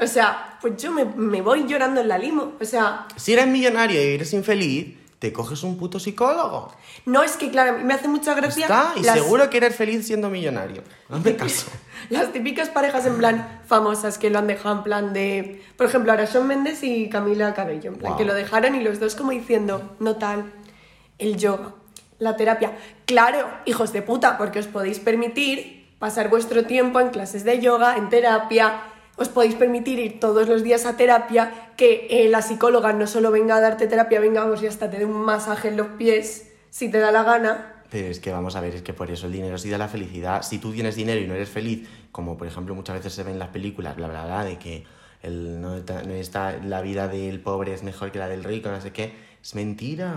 [0.00, 2.54] O sea, pues yo me, me voy llorando en la limo.
[2.60, 6.70] O sea, Si eres millonario y eres infeliz, te coges un puto psicólogo.
[7.04, 8.66] no es que, claro, me hace mucha gracia.
[8.66, 10.82] Está, y las- seguro que eres feliz siendo millonario.
[11.10, 11.66] Hazme caso.
[12.10, 15.62] Las típicas parejas en plan famosas que lo han dejado en plan de.
[15.76, 17.90] Por ejemplo, ahora Shawn Mendes y Camila Cabello.
[17.90, 18.18] En plan, Guau.
[18.18, 20.52] que lo dejaron y los dos como diciendo, no tal,
[21.18, 21.74] el yoga,
[22.20, 22.76] la terapia.
[23.04, 27.96] Claro, hijos de puta, porque os podéis permitir pasar vuestro tiempo en clases de yoga,
[27.96, 28.82] en terapia.
[29.18, 33.30] Os podéis permitir ir todos los días a terapia, que eh, la psicóloga no solo
[33.30, 36.52] venga a darte terapia, venga, vamos, y hasta te dé un masaje en los pies,
[36.70, 37.74] si te da la gana.
[37.90, 39.88] Pero es que vamos a ver, es que por eso el dinero sí da la
[39.88, 40.42] felicidad.
[40.42, 43.32] Si tú tienes dinero y no eres feliz, como por ejemplo muchas veces se ve
[43.32, 44.84] en las películas, bla, bla, bla, de que
[45.22, 48.80] el, no, no está- la vida del pobre es mejor que la del rico, no
[48.80, 50.14] sé qué, es mentira.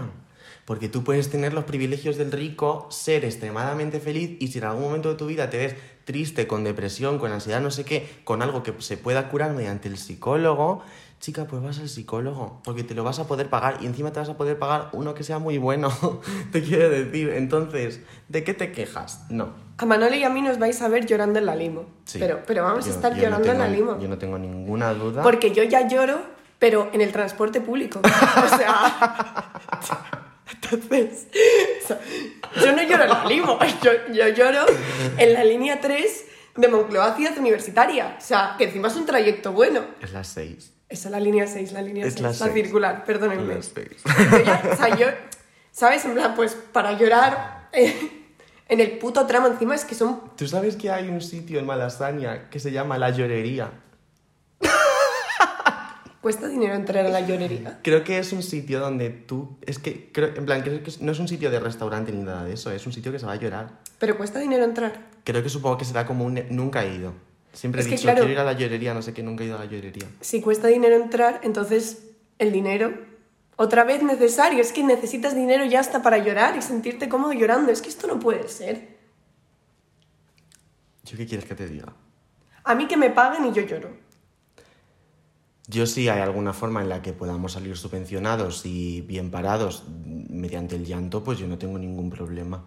[0.66, 4.84] Porque tú puedes tener los privilegios del rico, ser extremadamente feliz y si en algún
[4.84, 8.42] momento de tu vida te ves triste, con depresión, con ansiedad, no sé qué, con
[8.42, 10.84] algo que se pueda curar mediante el psicólogo,
[11.20, 14.20] chica, pues vas al psicólogo, porque te lo vas a poder pagar y encima te
[14.20, 15.92] vas a poder pagar uno que sea muy bueno,
[16.52, 17.30] te quiero decir.
[17.30, 19.26] Entonces, ¿de qué te quejas?
[19.30, 19.50] No.
[19.78, 21.86] A Manolo y a mí nos vais a ver llorando en la limo.
[22.06, 22.18] Sí.
[22.20, 24.00] Pero, pero vamos Yo- a estar no llorando en la limo.
[24.00, 25.24] Yo no tengo ninguna duda.
[25.24, 26.22] Porque yo ya lloro,
[26.60, 28.00] pero en el transporte público.
[28.54, 29.52] O sea.
[30.72, 31.28] Entonces.
[31.84, 32.00] o sea,
[32.64, 33.60] yo no lloro en la limo.
[33.84, 34.66] Yo, yo lloro
[35.18, 36.26] en la línea 3
[36.58, 38.16] de Moncloa Ciudad Universitaria.
[38.18, 39.82] O sea, que encima es un trayecto bueno.
[40.02, 40.74] Es las seis.
[40.90, 42.54] Esa es la línea 6, la línea Es 6, la la, seis.
[42.54, 43.54] circular, perdónenme.
[43.62, 45.08] Yo ya- o sea, yo,
[45.72, 46.04] ¿sabes?
[46.06, 47.96] En plan, pues para llorar eh,
[48.68, 51.66] en el puto tramo encima es que son ¿Tú sabes que hay un sitio en
[51.66, 53.72] Malasaña que se llama La Llorería?
[56.22, 57.80] Cuesta dinero entrar a la llorería.
[57.82, 59.58] Creo que es un sitio donde tú...
[59.66, 62.44] Es que, creo, en plan, creo que no es un sitio de restaurante ni nada
[62.46, 63.80] de eso, es un sitio que se va a llorar.
[63.98, 65.08] Pero cuesta dinero entrar.
[65.24, 66.40] Creo que supongo que será como un...
[66.52, 67.14] Nunca he ido.
[67.54, 69.44] Siempre Es he que, dicho, claro- quiero ir a la llorería, no sé qué, nunca
[69.44, 70.06] he ido a la llorería.
[70.22, 72.04] Si cuesta dinero entrar, entonces
[72.38, 72.94] el dinero
[73.56, 74.62] otra vez necesario.
[74.62, 77.72] Es que necesitas dinero ya hasta para llorar y sentirte cómodo llorando.
[77.72, 78.98] Es que esto no puede ser.
[81.04, 81.94] ¿Yo qué quieres que te diga?
[82.64, 83.90] A mí que me paguen y yo lloro.
[85.72, 90.76] Yo sí hay alguna forma en la que podamos salir subvencionados y bien parados mediante
[90.76, 92.66] el llanto, pues yo no tengo ningún problema.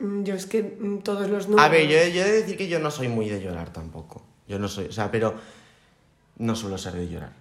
[0.00, 1.64] Mm, Yo es que mm, todos los números...
[1.64, 4.22] A ver, yo, yo he de decir que yo no soy muy de llorar tampoco.
[4.48, 5.34] Yo no soy, o sea, pero
[6.38, 7.32] no suelo ser de llorar.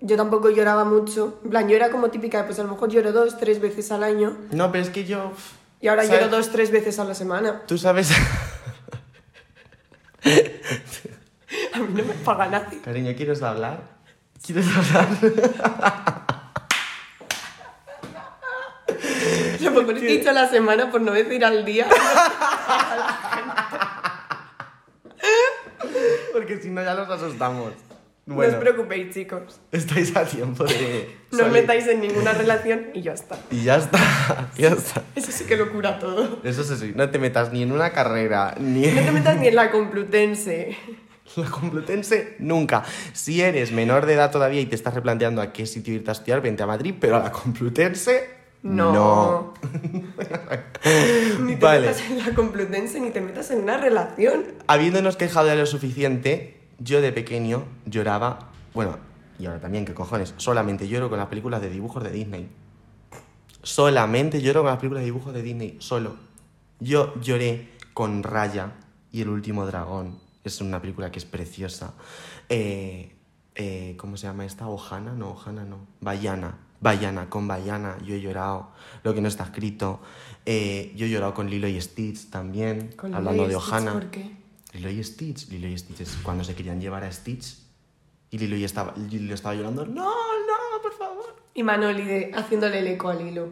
[0.00, 1.40] Yo tampoco lloraba mucho.
[1.42, 4.04] En plan, yo era como típica, pues a lo mejor lloro dos, tres veces al
[4.04, 4.36] año.
[4.50, 5.32] No, pero es que yo...
[5.80, 6.20] Y ahora ¿sabes?
[6.20, 7.62] lloro dos, tres veces a la semana.
[7.66, 8.10] Tú sabes...
[11.76, 12.80] A mí no me paga nadie.
[12.80, 13.80] Cariño, ¿quieres hablar?
[14.44, 15.08] ¿Quieres hablar?
[19.60, 21.86] Lo mejor que he dicho la semana por no decir al día.
[26.32, 27.72] Porque si no ya los asustamos.
[28.26, 29.60] No Bueno, os preocupéis, chicos.
[29.70, 31.16] estáis a tiempo de...
[31.30, 33.38] No os metáis en ninguna relación y ya está.
[33.52, 33.98] Y ya está,
[34.58, 35.02] ya está.
[35.14, 36.40] Eso sí que lo cura todo.
[36.42, 39.36] Eso sí, sí, no te metas ni en una carrera, ni No en te metas
[39.38, 40.76] ni en la Complutense.
[41.36, 42.84] La Complutense, nunca.
[43.12, 46.12] Si eres menor de edad todavía y te estás replanteando a qué sitio irte a
[46.12, 48.28] estudiar, vente a Madrid, pero a la Complutense,
[48.62, 49.54] No.
[51.40, 51.86] ni te Vale.
[51.88, 54.44] metas en la Complutense ni te metas en una relación.
[54.66, 58.98] Habiéndonos quejado de lo suficiente, yo de pequeño lloraba, bueno,
[59.38, 60.34] y ahora también, ¿qué cojones?
[60.38, 62.48] Solamente lloro con las películas de dibujos de Disney.
[63.62, 66.16] Solamente lloro con las películas de dibujos de Disney, solo.
[66.80, 68.72] Yo lloré con Raya
[69.12, 70.18] y el último dragón.
[70.46, 71.94] Es una película que es preciosa.
[72.48, 73.12] Eh,
[73.56, 74.68] eh, ¿Cómo se llama esta?
[74.68, 75.12] ¿Ojana?
[75.12, 75.86] No, Ojana no.
[76.00, 76.58] Bayana.
[76.80, 78.70] Bayana, con Bayana yo he llorado.
[79.02, 80.00] Lo que no está escrito.
[80.44, 82.92] Eh, yo he llorado con Lilo y Stitch también.
[82.96, 83.92] Con hablando Lilo y de Ohana.
[83.92, 84.36] ¿Por qué?
[84.74, 85.48] Lilo y Stitch.
[85.48, 87.58] Lilo y Stitch es cuando se querían llevar a Stitch.
[88.30, 89.84] Y Lilo, y estaba, Lilo estaba llorando.
[89.84, 91.36] No, no, por favor.
[91.54, 93.48] Y Manoli de, haciéndole el eco al hilo.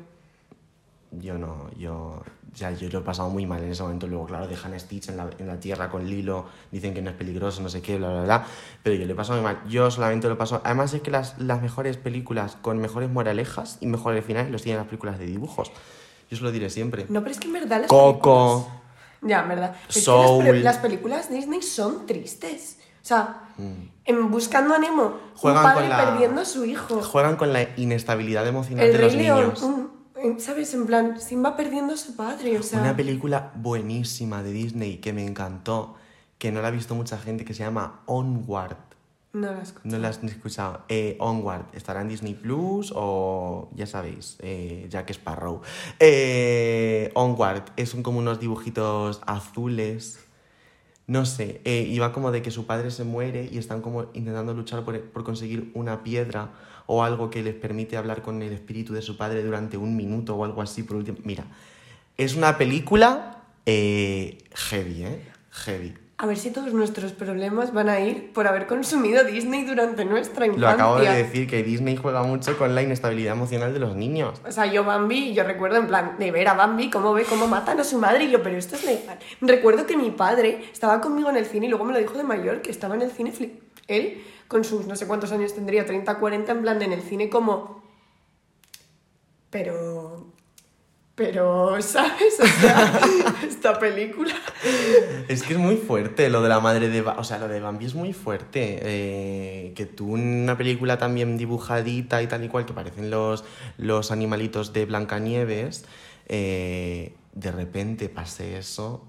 [1.10, 2.22] Yo no, yo.
[2.56, 4.06] Ya, yo lo he pasado muy mal en ese momento.
[4.06, 6.46] Luego, claro, dejan a Stitch en la, en la tierra con Lilo.
[6.70, 8.46] Dicen que no es peligroso, no sé qué, bla, bla, bla.
[8.82, 9.60] Pero yo lo he pasado muy mal.
[9.68, 10.60] Yo solamente lo paso.
[10.64, 14.78] Además, es que las, las mejores películas con mejores moralejas y mejores finales los tienen
[14.78, 15.72] las películas de dibujos.
[16.30, 17.06] Yo se lo diré siempre.
[17.08, 18.64] No, pero es que en verdad las Coco.
[18.66, 18.82] películas-
[19.22, 19.76] Ya, en verdad.
[19.88, 20.44] Es que Soul.
[20.44, 22.78] las, las películas Disney son tristes.
[23.02, 23.42] O sea,
[24.06, 25.36] en Buscando a Nemo, Mm.
[25.36, 27.02] Juegan un padre con la- perdiendo a su hijo.
[27.02, 29.62] Juegan con la inestabilidad emocional El de Rey los León, niños.
[29.62, 29.93] un- en-
[30.38, 30.72] ¿sabes?
[30.74, 32.80] En plan, Simba perdiendo a su padre, o sea...
[32.80, 35.94] Una película buenísima de Disney que me encantó,
[36.38, 38.76] que no la ha visto mucha gente, que se llama Onward.
[39.32, 39.88] No las escucho.
[39.88, 40.82] No la has escuchado.
[40.88, 41.64] Eh, Onward.
[41.72, 45.60] Estará en Disney Plus o ya sabéis, eh, Jack Sparrow.
[45.98, 47.64] Eh, Onward.
[47.76, 50.20] Es un- como unos dibujitos azules.
[51.08, 51.60] No sé.
[51.64, 54.84] eh, y va como de que su padre se muere y están como intentando luchar
[54.84, 56.52] por, por conseguir una piedra
[56.86, 60.36] o algo que les permite hablar con el espíritu de su padre durante un minuto
[60.36, 61.18] o algo así por último.
[61.24, 61.44] Mira,
[62.16, 65.28] es una película eh, heavy, ¿eh?
[65.50, 65.94] Heavy.
[66.16, 70.46] A ver si todos nuestros problemas van a ir por haber consumido Disney durante nuestra
[70.46, 70.68] infancia.
[70.68, 74.40] Lo acabo de decir, que Disney juega mucho con la inestabilidad emocional de los niños.
[74.46, 77.48] O sea, yo Bambi, yo recuerdo en plan de ver a Bambi cómo ve cómo
[77.48, 79.18] matan a su madre y yo, pero esto es legal.
[79.40, 82.22] Recuerdo que mi padre estaba conmigo en el cine y luego me lo dijo de
[82.22, 83.63] mayor, que estaba en el cine, flip.
[83.88, 87.28] Él con sus no sé cuántos años tendría, 30, 40, en plan en el cine
[87.28, 87.82] como...
[89.50, 90.32] Pero...
[91.14, 92.40] Pero, ¿sabes?
[92.40, 93.00] O sea,
[93.48, 94.34] esta película...
[95.28, 97.02] Es que es muy fuerte lo de la madre de...
[97.02, 98.80] O sea, lo de Bambi es muy fuerte.
[98.82, 103.44] eh, que tú una película también dibujadita y tal y cual, que parecen los,
[103.78, 105.84] los animalitos de Blancanieves,
[106.26, 109.04] eh, de repente pase eso,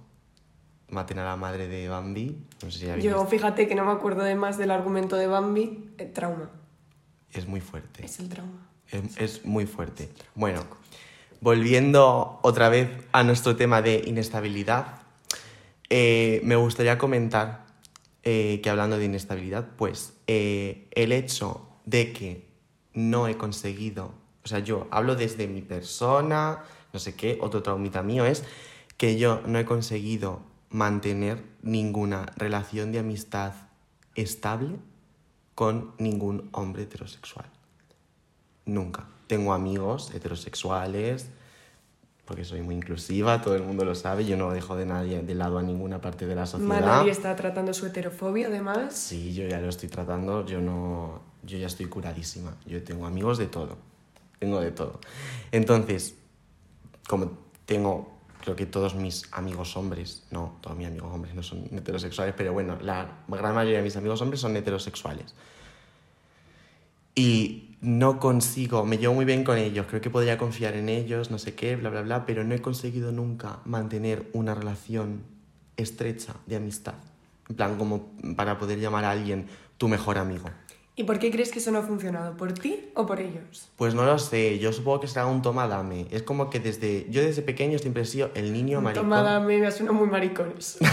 [0.95, 2.35] maten a la madre de Bambi.
[2.63, 5.27] No sé si ya Yo, fíjate que no me acuerdo de más del argumento de
[5.27, 5.91] Bambi.
[5.99, 6.49] eh, trauma.
[7.31, 8.03] Es muy fuerte.
[8.03, 8.67] Es el trauma.
[8.89, 10.09] Es, es muy fuerte.
[10.33, 10.63] Bueno,
[11.41, 15.01] volviendo otra vez a nuestro tema de inestabilidad,
[15.89, 17.65] eh, me gustaría comentar
[18.23, 22.47] eh, que hablando de inestabilidad, pues eh, el hecho de que
[22.93, 28.01] no he conseguido, o sea, yo hablo desde mi persona, no sé qué, otro traumita
[28.01, 28.43] mío es
[28.97, 30.41] que yo no he conseguido
[30.75, 33.53] mantener ninguna relación de amistad
[34.13, 34.75] estable
[35.55, 37.45] con ningún hombre heterosexual.
[38.65, 39.07] Nunca.
[39.27, 41.29] Tengo amigos heterosexuales,
[42.25, 45.33] porque soy muy inclusiva, todo el mundo lo sabe, yo no dejo de nadie de
[45.33, 46.81] lado a ninguna parte de la sociedad.
[46.81, 48.93] Manoli está tratando su heterofobia, además.
[48.93, 52.53] Sí, yo ya lo estoy tratando, yo no, yo ya estoy curadísima.
[52.65, 53.77] Yo tengo amigos de todo,
[54.39, 54.99] tengo de todo.
[55.53, 56.15] Entonces,
[57.07, 57.31] como
[57.65, 58.14] tengo,
[58.45, 62.53] creo que todos mis amigos hombres, no, todos mis amigos hombres no son heterosexuales, pero
[62.53, 65.33] bueno, la gran mayoría de mis amigos hombres son heterosexuales.
[67.15, 71.31] Y no consigo, me llevo muy bien con ellos, creo que podría confiar en ellos,
[71.31, 75.23] no sé qué, bla, bla, bla, pero no he conseguido nunca mantener una relación
[75.75, 76.95] estrecha de amistad.
[77.49, 80.49] En plan, como para poder llamar a alguien tu mejor amigo.
[80.97, 82.37] ¿Y por qué crees que eso no ha funcionado?
[82.37, 83.69] ¿Por ti o por ellos?
[83.75, 86.07] Pues no lo sé, yo supongo que será un toma dame.
[86.09, 89.03] Es como que desde, yo desde pequeño siempre he sido el niño maricón.
[89.03, 90.77] Tomada me suena muy maricones.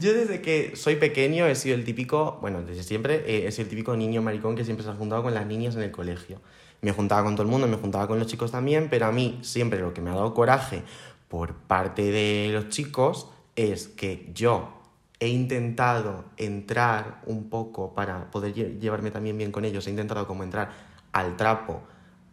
[0.00, 3.64] Yo desde que soy pequeño he sido el típico, bueno, desde siempre eh, he sido
[3.64, 6.40] el típico niño maricón que siempre se ha juntado con las niñas en el colegio.
[6.82, 9.38] Me juntaba con todo el mundo, me juntaba con los chicos también, pero a mí
[9.42, 10.82] siempre lo que me ha dado coraje
[11.28, 14.75] por parte de los chicos es que yo
[15.20, 20.26] he intentado entrar un poco para poder lle- llevarme también bien con ellos, he intentado
[20.26, 20.70] como entrar
[21.12, 21.82] al trapo,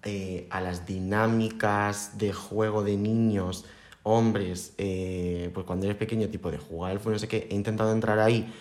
[0.03, 3.65] eh, a las dinámicas de juego de niños,
[4.03, 7.55] hombres, eh, pues cuando eres pequeño, tipo de jugar al fútbol, no sé qué, he
[7.55, 8.53] intentado entrar ahí,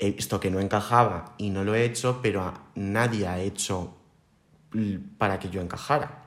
[0.00, 3.94] he visto que no encajaba y no lo he hecho, pero nadie ha hecho
[5.18, 6.18] para que yo encajara.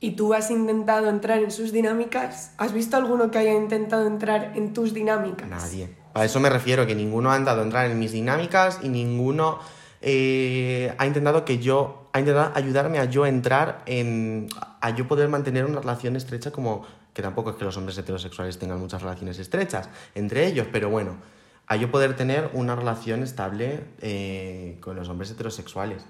[0.00, 2.52] ¿Y tú has intentado entrar en sus dinámicas?
[2.58, 5.48] ¿Has visto alguno que haya intentado entrar en tus dinámicas?
[5.48, 5.90] Nadie.
[6.16, 9.58] A eso me refiero, que ninguno ha intentado entrar en mis dinámicas y ninguno
[10.00, 14.48] eh, ha intentado que yo, ha intentado ayudarme a yo entrar en,
[14.80, 18.58] a yo poder mantener una relación estrecha como, que tampoco es que los hombres heterosexuales
[18.58, 21.18] tengan muchas relaciones estrechas entre ellos, pero bueno,
[21.66, 26.02] a yo poder tener una relación estable eh, con los hombres heterosexuales.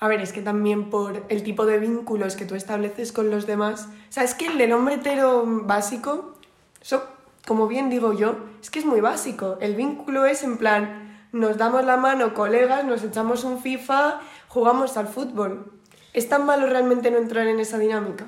[0.00, 3.46] A ver, es que también por el tipo de vínculos que tú estableces con los
[3.46, 3.88] demás.
[4.08, 6.38] O sea, es que el del hombre hetero básico,
[7.46, 9.58] como bien digo yo, es que es muy básico.
[9.60, 14.96] El vínculo es en plan, nos damos la mano, colegas, nos echamos un FIFA, jugamos
[14.96, 15.72] al fútbol.
[16.12, 18.26] ¿Es tan malo realmente no entrar en esa dinámica?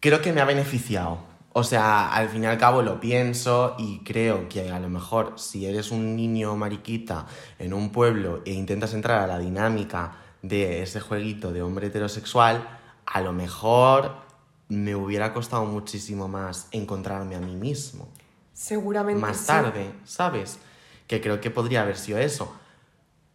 [0.00, 1.18] Creo que me ha beneficiado.
[1.52, 5.32] O sea, al fin y al cabo lo pienso y creo que a lo mejor
[5.36, 7.26] si eres un niño mariquita
[7.58, 12.68] en un pueblo e intentas entrar a la dinámica de ese jueguito de hombre heterosexual,
[13.06, 14.27] a lo mejor
[14.68, 18.08] me hubiera costado muchísimo más encontrarme a mí mismo.
[18.52, 19.20] Seguramente.
[19.20, 19.46] Más sí.
[19.46, 20.58] tarde, ¿sabes?
[21.06, 22.54] Que creo que podría haber sido eso.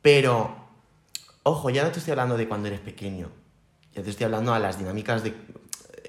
[0.02, 0.56] Pero,
[1.44, 3.30] ojo, ya no te estoy hablando de cuando eres pequeño.
[3.94, 5.34] Ya te estoy hablando a las dinámicas de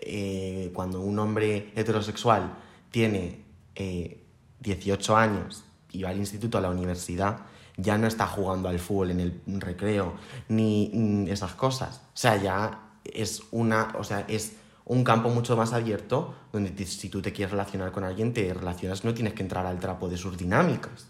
[0.00, 2.54] eh, cuando un hombre heterosexual
[2.90, 3.44] tiene
[3.74, 4.22] eh,
[4.60, 7.38] 18 años y va al instituto, a la universidad,
[7.76, 10.14] ya no está jugando al fútbol en el recreo,
[10.48, 12.02] ni mm, esas cosas.
[12.08, 14.56] O sea, ya es una, o sea, es
[14.86, 18.52] un campo mucho más abierto donde te- si tú te quieres relacionar con alguien, te
[18.52, 21.06] relacionas, no tienes que entrar al trapo de sus dinámicas.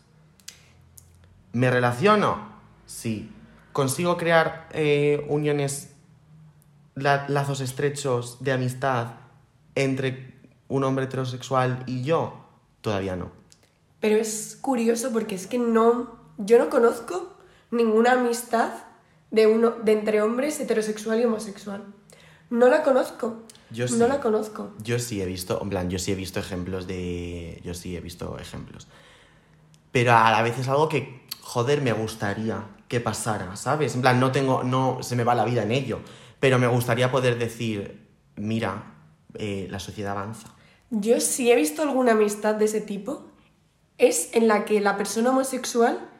[1.53, 2.49] ¿Me relaciono?
[2.87, 3.31] Sí.
[3.73, 5.91] ¿Consigo crear eh, uniones,
[6.95, 9.13] la- lazos estrechos de amistad
[9.75, 10.35] entre
[10.69, 12.45] un hombre heterosexual y yo?
[12.81, 13.31] Todavía no.
[14.01, 16.17] Pero es curioso porque es que no.
[16.39, 17.37] Yo no conozco
[17.71, 18.71] ninguna amistad
[19.31, 21.83] de, uno, de entre hombres heterosexual y homosexual.
[22.51, 23.43] No la conozco.
[23.71, 23.97] Yo sí.
[23.97, 24.73] No la conozco.
[24.83, 27.61] Yo sí he visto, en plan, yo sí he visto ejemplos de...
[27.65, 28.89] Yo sí he visto ejemplos.
[29.91, 33.95] Pero a la vez es algo que, joder, me gustaría que pasara, ¿sabes?
[33.95, 36.01] En plan, no tengo, no se me va la vida en ello.
[36.41, 38.07] Pero me gustaría poder decir,
[38.37, 38.95] mira,
[39.35, 40.49] eh, la sociedad avanza.
[40.91, 43.27] Yo sí he visto alguna amistad de ese tipo.
[43.99, 46.11] Es en la que la persona homosexual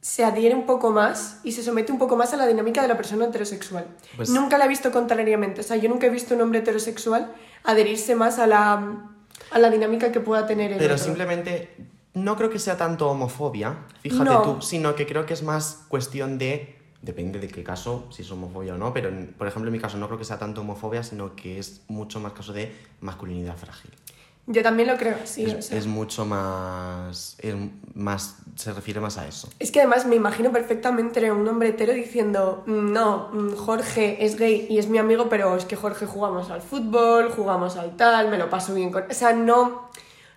[0.00, 2.88] se adhiere un poco más y se somete un poco más a la dinámica de
[2.88, 3.86] la persona heterosexual.
[4.16, 5.60] Pues- Nunca la he visto contrariamente.
[5.60, 7.32] O sea, yo nunca he visto un hombre heterosexual
[7.64, 9.10] adherirse más a la,
[9.50, 11.04] a la dinámica que pueda tener el Pero otro.
[11.04, 11.76] simplemente
[12.14, 14.42] no creo que sea tanto homofobia, fíjate No.
[14.42, 16.76] tú, sino que creo que es más cuestión de.
[17.02, 19.96] Depende de qué caso, si es homofobia o no, pero por ejemplo en mi caso
[19.96, 23.90] no creo que sea tanto homofobia, sino que es mucho más caso de masculinidad frágil.
[24.52, 25.44] Yo también lo creo así.
[25.44, 25.78] es, o sea.
[25.78, 27.54] es mucho más, es
[27.94, 28.36] más.
[28.56, 29.48] Se refiere más a eso.
[29.60, 34.24] Es que además me imagino perfectamente a un hombre hetero diciendo, "Mm, no, mm, Jorge
[34.24, 37.96] es gay y es mi amigo, pero es que Jorge jugamos al fútbol, jugamos al
[37.96, 39.04] tal, me lo paso bien con...
[39.08, 39.88] O sea, no,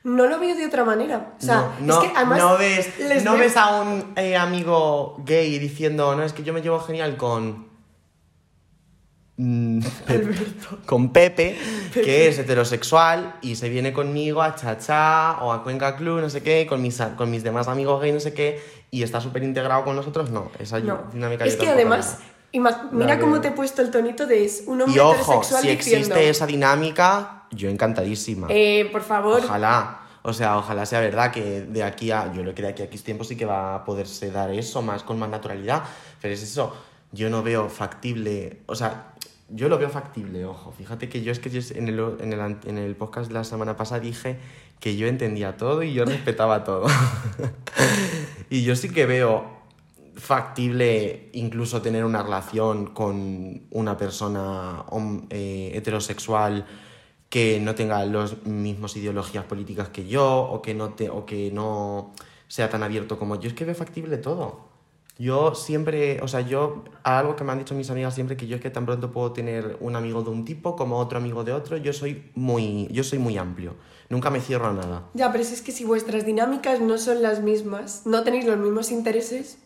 [0.04, 1.34] no lo veo de otra manera.
[1.38, 2.38] O sea, no, es que además...
[2.40, 2.90] no ves,
[3.26, 6.80] no veo- ves a un eh, amigo gay diciendo, no, es que yo me llevo
[6.80, 7.73] genial con.
[9.38, 10.28] Mm, Pe-
[10.86, 11.58] con Pepe,
[11.94, 16.42] que es heterosexual y se viene conmigo a Chacha o a Cuenca Club, no sé
[16.44, 18.62] qué, con mis, con mis demás amigos gay, no sé qué,
[18.92, 20.52] y está súper integrado con nosotros, no.
[20.60, 21.04] Esa No.
[21.12, 22.20] dinámica Es que además,
[22.92, 25.68] mira cómo te he puesto el tonito de es un hombre Y ojo, heterosexual si
[25.70, 28.48] diciendo, existe esa dinámica, yo encantadísima.
[28.50, 30.00] eh, por favor, Ojalá.
[30.26, 32.32] O sea, ojalá sea verdad que de aquí a.
[32.34, 34.82] Yo creo que de aquí a X tiempo sí que va a poderse dar eso
[34.82, 35.84] más con más naturalidad.
[36.22, 36.74] Pero es eso.
[37.12, 38.62] Yo no veo factible.
[38.68, 39.12] O sea,
[39.56, 40.72] yo lo veo factible, ojo.
[40.72, 43.78] Fíjate que yo es que yo en el, en el, en el podcast la semana
[43.78, 44.38] pasada dije
[44.80, 46.88] que yo entendía todo y yo respetaba todo.
[48.50, 49.46] y yo sí que veo
[50.16, 54.86] factible incluso tener una relación con una persona
[55.30, 56.66] eh, heterosexual
[57.30, 61.52] que no tenga las mismas ideologías políticas que yo o que no te o que
[61.52, 62.14] no
[62.48, 64.73] sea tan abierto como yo es que veo factible todo
[65.18, 68.56] yo siempre o sea yo algo que me han dicho mis amigas siempre que yo
[68.56, 71.54] es que tan pronto puedo tener un amigo de un tipo como otro amigo de
[71.54, 73.76] otro yo soy muy yo soy muy amplio
[74.10, 77.42] nunca me cierro a nada Ya, pero es que si vuestras dinámicas no son las
[77.42, 79.58] mismas, no tenéis los mismos intereses.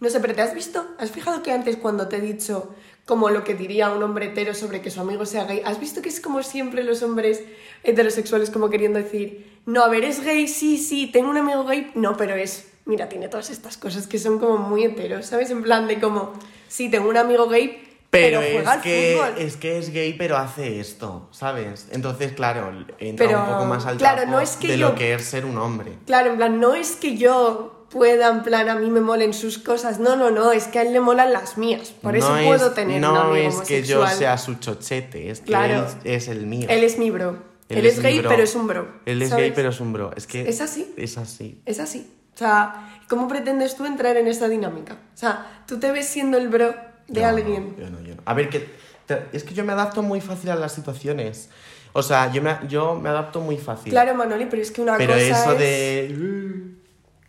[0.00, 0.86] No sé, pero ¿te has visto?
[0.98, 2.70] ¿Has fijado que antes cuando te he dicho
[3.04, 6.00] como lo que diría un hombre hetero sobre que su amigo sea gay, has visto
[6.00, 7.42] que es como siempre los hombres
[7.82, 11.90] heterosexuales como queriendo decir, no, a ver, es gay, sí, sí, tengo un amigo gay,
[11.94, 15.48] no, pero es, mira, tiene todas estas cosas que son como muy heteros, ¿sabes?
[15.50, 16.32] En plan de como,
[16.68, 19.34] sí, tengo un amigo gay, pero, Pero, juega es, al que, fútbol.
[19.38, 21.86] es que es gay, pero hace esto, ¿sabes?
[21.92, 22.68] Entonces, claro,
[22.98, 25.24] entra Pero, un poco más al claro, no es que de yo- lo que es
[25.24, 25.92] ser un hombre.
[26.06, 29.58] Claro, en plan, no es que yo pueda, en plan, a mí me molen sus
[29.58, 30.00] cosas.
[30.00, 31.92] No, no, no, es que a él le molan las mías.
[32.02, 35.30] Por eso no puedo es, tener no un amigo es que yo sea su chochete,
[35.30, 35.86] es que Claro.
[36.04, 36.66] él es el mío.
[36.68, 37.36] Él es mi bro.
[37.68, 38.88] Él, es, mi gay, pero es un bro.
[39.06, 39.44] Él es ¿sabes?
[39.44, 40.10] gay, pero es un bro.
[40.16, 40.92] Es que Es así.
[40.96, 41.62] Es así.
[41.64, 42.10] Es así.
[42.40, 44.94] O sea, ¿cómo pretendes tú entrar en esa dinámica?
[44.94, 46.74] O sea, tú te ves siendo el bro
[47.06, 47.74] de alguien.
[47.76, 48.22] no, yo no, yo no.
[48.24, 48.66] A ver, que
[49.04, 51.50] te- es que yo me adapto muy fácil a las situaciones.
[51.92, 53.90] O sea, yo me, yo me adapto muy fácil.
[53.92, 55.58] Claro, Manoli, pero es que una Pero cosa eso es...
[55.58, 56.70] de...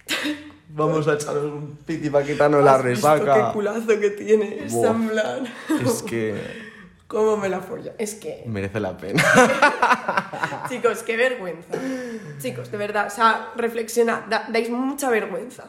[0.74, 3.47] Vamos a echar un piti para quitarnos la ¿Has visto resaca.
[3.47, 4.91] qué culazo que tiene esa, Buah.
[4.91, 5.47] en plan?
[5.86, 6.70] Es que
[7.12, 7.91] ¿Cómo me la folla?
[7.97, 8.43] Es que...
[8.47, 9.22] merece la pena.
[10.70, 11.74] Chicos, qué vergüenza.
[12.41, 15.66] Chicos, de verdad, o sea, reflexionad, da- dais mucha vergüenza.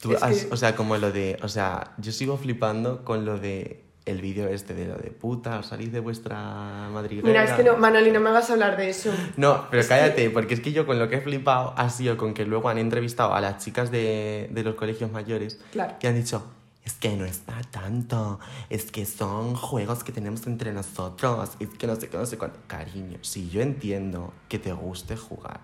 [0.00, 1.36] Tú Es has- que- O sea, como lo de...
[1.42, 3.84] O sea, yo sigo flipando con lo de...
[4.06, 7.28] El vídeo este de lo de puta, salid de vuestra madriguera.
[7.28, 9.12] Mira, es que no, Manoli, no me hagas hablar de eso.
[9.36, 12.32] No, pero cállate, porque es que yo con lo que he flipado ha sido con
[12.32, 15.94] que luego han entrevistado a las chicas de, de los colegios mayores Claro.
[16.00, 16.42] que han dicho,
[16.84, 21.86] es que no está tanto, es que son juegos que tenemos entre nosotros, es que
[21.86, 22.58] no sé qué, no sé cuánto.
[22.66, 25.60] Cariño, sí, yo entiendo que te guste jugar,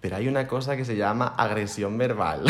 [0.00, 2.44] pero hay una cosa que se llama agresión verbal.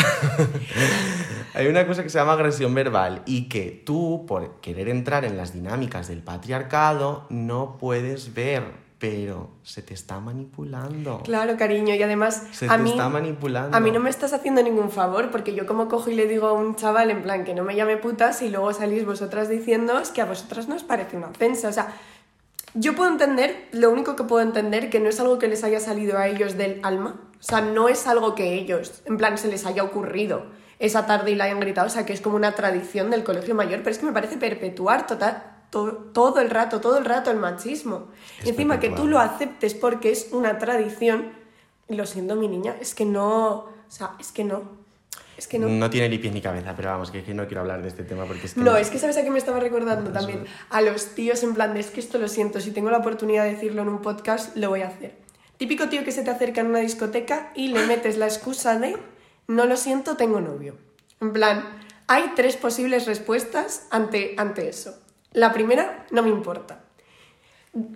[1.53, 5.37] hay una cosa que se llama agresión verbal y que tú, por querer entrar en
[5.37, 11.21] las dinámicas del patriarcado, no puedes ver, pero se te está manipulando.
[11.23, 13.75] Claro, cariño, y además Se a te mí, está manipulando.
[13.75, 16.47] a mí no me estás haciendo ningún favor, porque yo como cojo y le digo
[16.47, 19.99] a un chaval en plan que no me llame putas y luego salís vosotras diciendo
[19.99, 21.67] es que a vosotras no os parece una ofensa.
[21.67, 21.93] O sea,
[22.73, 25.79] yo puedo entender, lo único que puedo entender, que no es algo que les haya
[25.79, 27.21] salido a ellos del alma.
[27.39, 30.45] O sea, no es algo que ellos, en plan, se les haya ocurrido
[30.79, 31.87] esa tarde y la hayan gritado.
[31.87, 34.37] O sea, que es como una tradición del colegio mayor, pero es que me parece
[34.37, 38.07] perpetuar total, to- todo el rato, todo el rato el machismo.
[38.39, 41.33] Es y encima que tú lo aceptes porque es una tradición,
[41.89, 44.85] lo siento, mi niña, es que no, o sea, es que no.
[45.37, 45.67] Es que no.
[45.67, 48.03] No tiene ni pies ni cabeza, pero vamos, que, que no quiero hablar de este
[48.03, 48.61] tema porque es que...
[48.61, 50.45] No, es que sabes a qué me estaba recordando también.
[50.69, 53.43] A los tíos en plan de es que esto lo siento, si tengo la oportunidad
[53.43, 55.17] de decirlo en un podcast, lo voy a hacer.
[55.57, 58.95] Típico tío que se te acerca en una discoteca y le metes la excusa de
[59.47, 60.77] no lo siento, tengo novio.
[61.19, 61.65] En plan,
[62.07, 64.97] hay tres posibles respuestas ante, ante eso.
[65.35, 66.79] La primera, no me importa.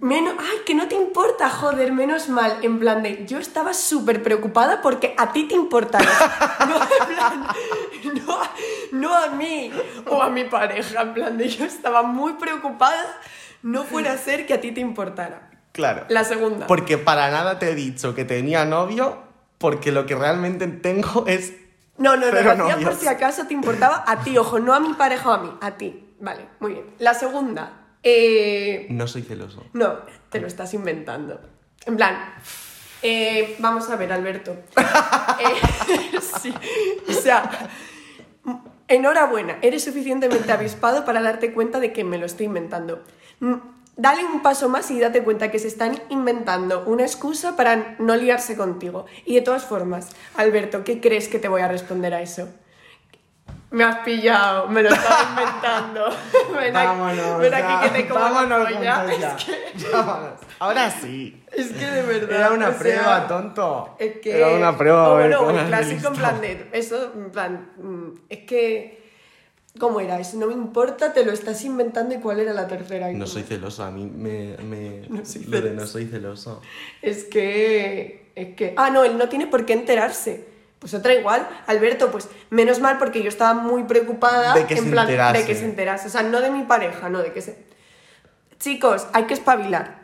[0.01, 2.57] Menos, ay, que no te importa, joder, menos mal.
[2.63, 6.03] En plan de, yo estaba súper preocupada porque a ti te importaba.
[6.67, 7.47] No, en plan,
[8.27, 8.51] no, a-
[8.91, 9.71] no a mí
[10.07, 11.01] o a mi pareja.
[11.01, 13.05] En plan de, yo estaba muy preocupada,
[13.63, 15.49] no fuera a ser que a ti te importara.
[15.71, 16.03] Claro.
[16.09, 16.67] La segunda.
[16.67, 19.17] Porque para nada te he dicho que tenía novio,
[19.57, 21.53] porque lo que realmente tengo es...
[21.97, 22.83] No, no, no, novios.
[22.83, 25.53] por si acaso te importaba a ti, ojo, no a mi pareja o a mí,
[25.61, 26.05] a ti.
[26.19, 26.85] Vale, muy bien.
[26.99, 29.65] La segunda, eh, No soy celoso.
[29.73, 29.99] No,
[30.29, 31.39] te lo estás inventando.
[31.85, 32.33] En plan,
[33.01, 34.55] eh, vamos a ver, Alberto.
[35.39, 36.53] Eh, sí,
[37.07, 37.49] o sea,
[38.89, 43.05] enhorabuena, eres suficientemente avispado para darte cuenta de que me lo estoy inventando.
[43.39, 43.53] Mm,
[43.99, 48.15] Dale un paso más y date cuenta que se están inventando una excusa para no
[48.15, 49.05] liarse contigo.
[49.25, 50.07] Y de todas formas,
[50.37, 52.47] Alberto, ¿qué crees que te voy a responder a eso?
[53.71, 56.05] Me has pillado, me lo estaba inventando.
[56.59, 57.39] ven, aquí- Vámonos.
[57.39, 59.05] ven aquí ya, que te como vámonos ya.
[59.05, 59.53] Es que,
[59.91, 60.35] Ya.
[60.57, 61.43] Ahora sí.
[61.51, 62.31] es que de verdad.
[62.37, 63.95] Era una sea, prueba, tonto.
[63.99, 64.37] Es que.
[64.37, 65.13] Era una prueba.
[65.13, 66.67] bueno, de clásico en plan de.
[66.73, 67.69] Eso, en plan.
[67.77, 68.99] mm, Es que.
[69.79, 70.35] ¿Cómo era eso?
[70.37, 72.15] No me importa, te lo estás inventando.
[72.15, 73.11] ¿Y cuál era la tercera?
[73.13, 74.57] No soy celoso, a mí me...
[74.63, 75.81] me No soy lo de celoso.
[75.81, 76.61] no soy celoso.
[77.03, 78.31] Es que.
[78.35, 78.73] Es que.
[78.77, 80.48] Ah, no, él no tiene por qué enterarse.
[80.79, 84.85] Pues otra igual, Alberto, pues menos mal porque yo estaba muy preocupada De que en
[84.85, 85.39] se plan enterase.
[85.39, 86.07] de que se enterase.
[86.07, 87.65] O sea, no de mi pareja, no de que se.
[88.59, 89.99] Chicos, hay que espabilar.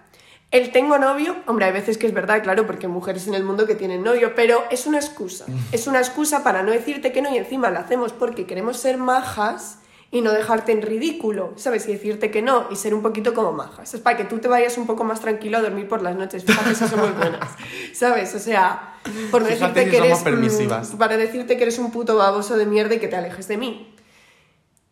[0.51, 3.43] El tengo novio, hombre, hay veces que es verdad, claro, porque hay mujeres en el
[3.43, 5.45] mundo que tienen novio, pero es una excusa.
[5.71, 8.97] Es una excusa para no decirte que no y encima lo hacemos porque queremos ser
[8.97, 9.79] majas
[10.15, 11.89] y no dejarte en ridículo, ¿sabes?
[11.89, 13.93] Y decirte que no y ser un poquito como majas.
[13.93, 16.45] Es para que tú te vayas un poco más tranquilo a dormir por las noches.
[16.45, 17.51] Fíjate si somos buenas,
[17.93, 18.33] ¿sabes?
[18.33, 18.95] O sea,
[19.29, 20.19] por no decirte si que eres...
[20.19, 20.91] permisivas.
[20.91, 23.93] para decirte que eres un puto baboso de mierda y que te alejes de mí.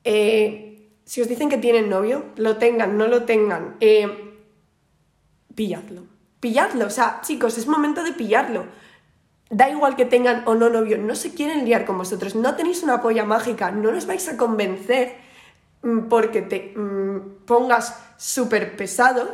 [0.04, 4.36] Eh, si os dicen que tienen novio, lo tengan, no lo tengan, eh,
[5.56, 6.04] pilladlo.
[6.42, 8.66] Pilladlo, o sea, chicos, es momento de pillarlo.
[9.54, 12.82] Da igual que tengan o no novio, no se quieren liar con vosotros, no tenéis
[12.82, 15.14] una polla mágica, no nos vais a convencer
[15.84, 19.30] mm, porque te mm, pongas súper pesado.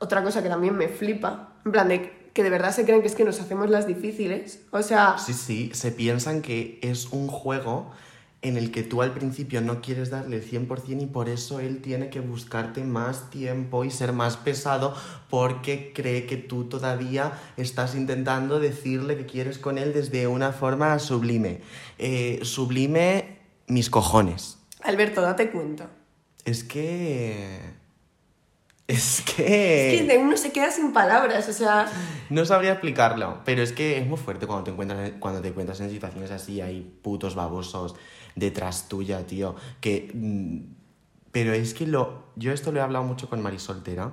[0.00, 3.06] Otra cosa que también me flipa, en plan de que de verdad se creen que
[3.06, 4.66] es que nos hacemos las difíciles.
[4.72, 7.92] O sea, Sí, sí, se piensan que es un juego
[8.46, 11.80] en el que tú al principio no quieres darle el 100% y por eso él
[11.82, 14.94] tiene que buscarte más tiempo y ser más pesado
[15.28, 20.98] porque cree que tú todavía estás intentando decirle que quieres con él desde una forma
[20.98, 21.60] sublime.
[21.98, 24.58] Eh, sublime mis cojones.
[24.82, 25.90] Alberto, date cuenta.
[26.44, 27.60] Es que...
[28.88, 29.96] Es que...
[29.96, 31.90] Es que uno se queda sin palabras, o sea...
[32.30, 35.80] No sabría explicarlo, pero es que es muy fuerte cuando te encuentras, cuando te encuentras
[35.80, 37.96] en situaciones así, hay putos babosos
[38.36, 40.12] detrás tuya, tío, que...
[40.14, 40.76] mm,
[41.32, 42.26] Pero es que lo...
[42.36, 44.12] Yo esto lo he hablado mucho con Marisol Tera,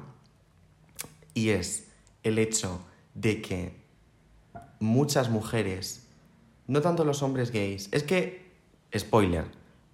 [1.34, 1.88] y es
[2.24, 2.82] el hecho
[3.14, 3.82] de que
[4.80, 6.08] muchas mujeres,
[6.68, 8.52] no tanto los hombres gays, es que,
[8.98, 9.46] spoiler,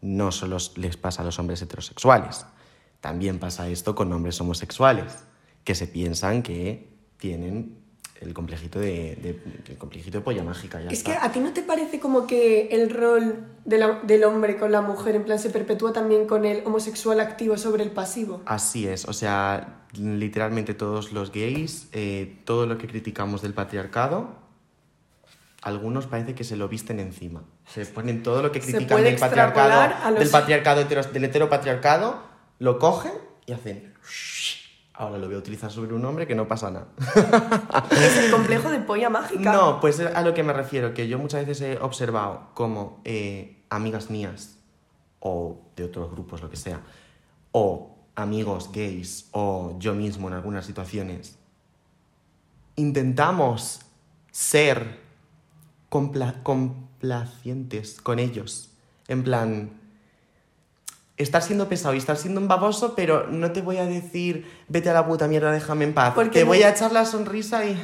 [0.01, 2.45] no solo les pasa a los hombres heterosexuales,
[3.01, 5.25] también pasa esto con hombres homosexuales,
[5.63, 7.77] que se piensan que tienen
[8.19, 9.41] el complejito de, de-
[9.71, 10.81] el complejito de polla mágica.
[10.81, 14.23] Ya Es que a ti no te parece como que el rol de la- del
[14.25, 17.91] hombre con la mujer, en plan, se perpetúa también con el homosexual activo sobre el
[17.91, 18.41] pasivo.
[18.45, 24.35] Así es, o sea, literalmente todos los gays, eh, todo lo que criticamos del patriarcado,
[25.61, 27.43] algunos parece que se lo visten encima.
[27.67, 32.21] Se ponen todo lo que critican del patriarcado, los- del patriarcado del heteropatriarcado,
[32.59, 33.11] lo cogen
[33.45, 33.93] y hacen.
[34.99, 36.87] Ahora lo voy a utilizar sobre un hombre que no pasa nada.
[37.91, 39.49] Es el complejo de polla mágica.
[39.53, 43.63] No, pues a lo que me refiero, que yo muchas veces he observado como eh,
[43.69, 44.57] amigas mías
[45.21, 46.81] o de otros grupos, lo que sea,
[47.53, 51.39] o amigos gays o yo mismo en algunas situaciones,
[52.75, 53.79] intentamos
[54.31, 54.99] ser
[55.89, 58.71] compla- complacientes con ellos.
[59.07, 59.78] En plan,
[61.19, 64.89] estás siendo pesado y estás siendo un baboso, pero no te voy a decir, vete
[64.89, 66.13] a la puta mierda, déjame en paz.
[66.15, 67.77] Porque te voy a echar la sonrisa y...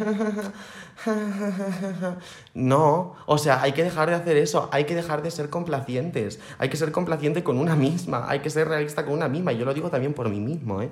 [2.53, 6.39] no, o sea, hay que dejar de hacer eso, hay que dejar de ser complacientes,
[6.57, 9.57] hay que ser complaciente con una misma, hay que ser realista con una misma, y
[9.57, 10.89] yo lo digo también por mí mismo, ¿eh?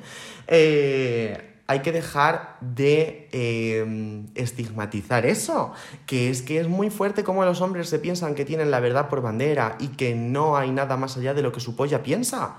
[0.47, 5.71] Eh, hay que dejar de eh, estigmatizar eso,
[6.05, 9.09] que es que es muy fuerte como los hombres se piensan que tienen la verdad
[9.09, 12.55] por bandera y que no hay nada más allá de lo que su polla piensa.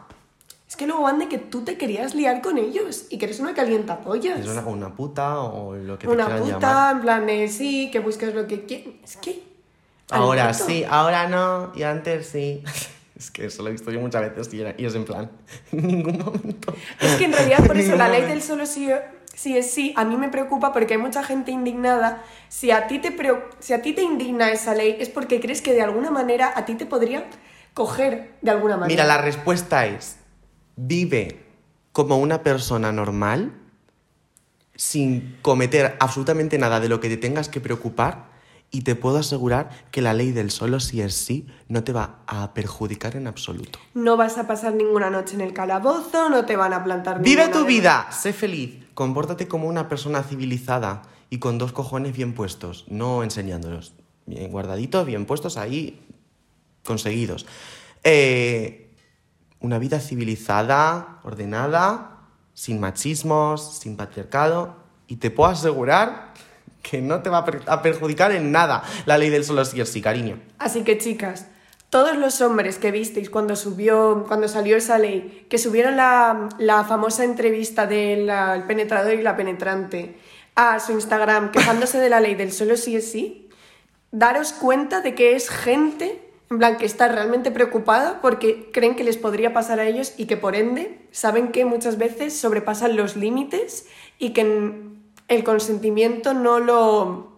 [0.67, 3.39] Es que luego van de que tú te querías liar con ellos y que eres
[3.39, 4.41] una calienta pollas.
[4.41, 6.97] Es una, una puta o lo que te Una puta, llamar.
[6.97, 8.95] en plan de sí, que buscas lo que quieres.
[9.05, 9.45] Es que.
[10.11, 12.63] Ahora sí, ahora no, y antes sí.
[13.17, 15.31] Es que eso lo he visto yo muchas veces y, era- y es en plan,
[15.73, 16.75] en ningún momento.
[17.01, 18.89] Es que en realidad por eso la ley del solo sí,
[19.35, 22.23] sí es sí a mí me preocupa porque hay mucha gente indignada.
[22.49, 23.15] Si a, ti te
[23.61, 26.65] si a ti te indigna esa ley es porque crees que de alguna manera a
[26.65, 27.29] ti te podría
[27.73, 28.89] coger de alguna manera.
[28.89, 30.17] Mira, la respuesta es,
[30.77, 31.41] vive
[31.93, 33.53] como una persona normal,
[34.75, 38.34] sin cometer absolutamente nada de lo que te tengas que preocupar,
[38.75, 42.19] y te puedo asegurar que la ley del solo sí es sí no te va
[42.27, 43.79] a perjudicar en absoluto.
[43.95, 47.47] No vas a pasar ninguna noche en el calabozo, no te van a plantar Vive
[47.49, 52.85] tu vida, sé feliz, compórtate como una persona civilizada y con dos cojones bien puestos,
[52.89, 53.95] no enseñándolos,
[54.27, 56.05] bien guardaditos, bien puestos ahí,
[56.85, 57.47] conseguidos.
[58.03, 58.93] Eh,
[59.61, 66.35] una vida civilizada, ordenada, sin machismos, sin patriarcado, y te puedo asegurar
[66.89, 69.81] que no te va a per- a perjudicar en nada la ley del solo sí
[69.81, 70.39] es sí, cariño.
[70.59, 71.49] Así que chicas,
[71.91, 76.85] todos los hombres que visteis cuando subió, cuando salió esa ley, que subieron la, la
[76.85, 78.31] famosa entrevista del
[78.69, 80.17] penetrador y la penetrante
[80.57, 83.49] a su Instagram quejándose de la ley del solo sí es sí,
[84.11, 86.21] daros cuenta de que es gente,
[86.51, 90.37] en que está realmente preocupada porque creen que les podría pasar a ellos y que
[90.37, 93.87] por ende saben que muchas veces sobrepasan los límites
[94.19, 94.43] y que
[95.29, 97.33] el consentimiento no lo,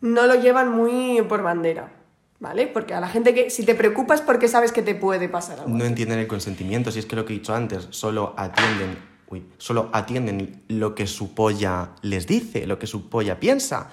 [0.00, 1.92] no lo llevan muy por bandera,
[2.40, 2.66] ¿vale?
[2.66, 5.70] Porque a la gente que si te preocupas porque sabes que te puede pasar algo.
[5.70, 5.86] No así.
[5.86, 9.90] entienden el consentimiento, si es que lo que he dicho antes, solo atienden, uy, solo
[9.92, 13.88] atienden lo que su polla les dice, lo que su polla piensa.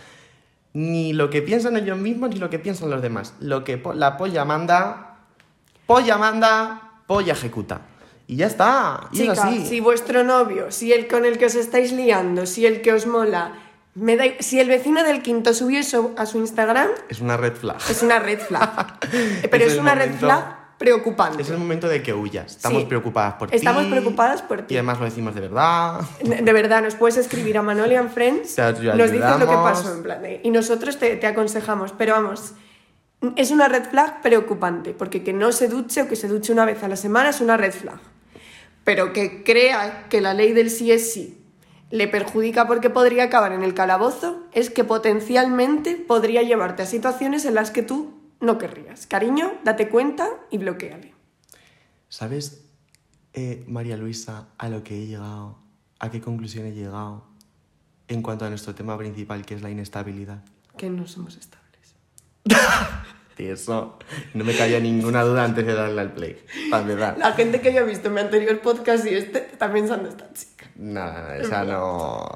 [0.74, 3.34] Ni lo que piensan ellos mismos ni lo que piensan los demás.
[3.40, 5.18] Lo que po- la polla manda,
[5.88, 7.82] polla manda, polla ejecuta.
[8.28, 9.08] Y ya está.
[9.12, 9.66] Y es Chica, así.
[9.66, 13.08] si vuestro novio, si el con el que os estáis liando, si el que os
[13.08, 13.54] mola,
[13.96, 17.54] me da, si el vecino del quinto subió eso a su Instagram, Es una red
[17.56, 17.78] flag.
[17.90, 19.00] es una red flag.
[19.50, 21.42] Pero Es es, una red flag preocupante.
[21.42, 22.58] Es el momento de que huyas.
[22.58, 22.88] Estamos Sí.
[22.88, 23.56] preocupadas por ti.
[23.56, 24.74] Estamos preocupadas por ti.
[24.76, 26.02] Y además lo decimos de verdad.
[26.22, 29.92] De de verdad, nos puedes escribir a Manolian Friends, Te nos dices lo que pasó
[29.94, 32.54] en plan de- y nosotros te, te aconsejamos, pero vamos,
[33.38, 36.66] es una red flag preocupante, porque que no se duche o que se duche una
[36.66, 37.98] vez a la semana es una red flag,
[38.88, 41.44] pero que crea que la ley del sí es sí
[41.92, 47.44] le perjudica porque podría acabar en el calabozo, es que potencialmente podría llevarte a situaciones
[47.44, 49.06] en las que tú no querrías.
[49.06, 51.14] Cariño, date cuenta y bloqueale.
[52.08, 52.64] ¿Sabes,
[53.34, 55.60] eh, María Luisa, a lo que he llegado?
[56.00, 57.28] ¿A qué conclusión he llegado
[58.08, 60.46] en cuanto a nuestro tema principal, que es la inestabilidad?
[60.78, 61.96] Que no somos estables.
[63.38, 64.00] De eso
[64.34, 66.38] no me cabía ninguna duda antes de darle al play.
[66.72, 67.18] Para empezar.
[67.18, 70.66] La gente que haya visto mi anterior podcast y este está pensando esta chica.
[70.76, 72.28] Nada, o sea, no.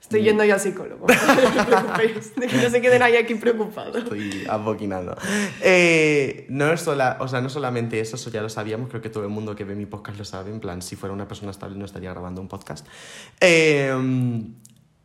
[0.00, 1.06] Estoy yendo ya al psicólogo.
[1.06, 3.96] no de que no se queden ahí aquí preocupados.
[3.96, 5.16] Estoy aboquinando.
[5.62, 9.08] Eh, no, es sola, o sea, no solamente eso, eso ya lo sabíamos, creo que
[9.08, 11.52] todo el mundo que ve mi podcast lo sabe, en plan, si fuera una persona
[11.52, 12.86] estable no estaría grabando un podcast.
[13.40, 13.94] Eh,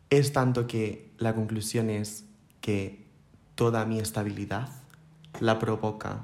[0.10, 2.26] es tanto que la conclusión es
[2.60, 3.06] que
[3.54, 4.70] toda mi estabilidad
[5.40, 6.22] la provoca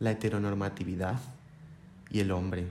[0.00, 1.20] la heteronormatividad
[2.10, 2.66] y el hombre.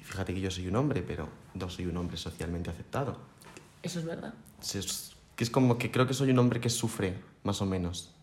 [0.00, 3.18] Y fíjate que yo soy un hombre, pero no soy un hombre socialmente aceptado.
[3.82, 4.34] Eso es verdad.
[4.60, 8.14] Es, que es como que creo que soy un hombre que sufre, más o menos.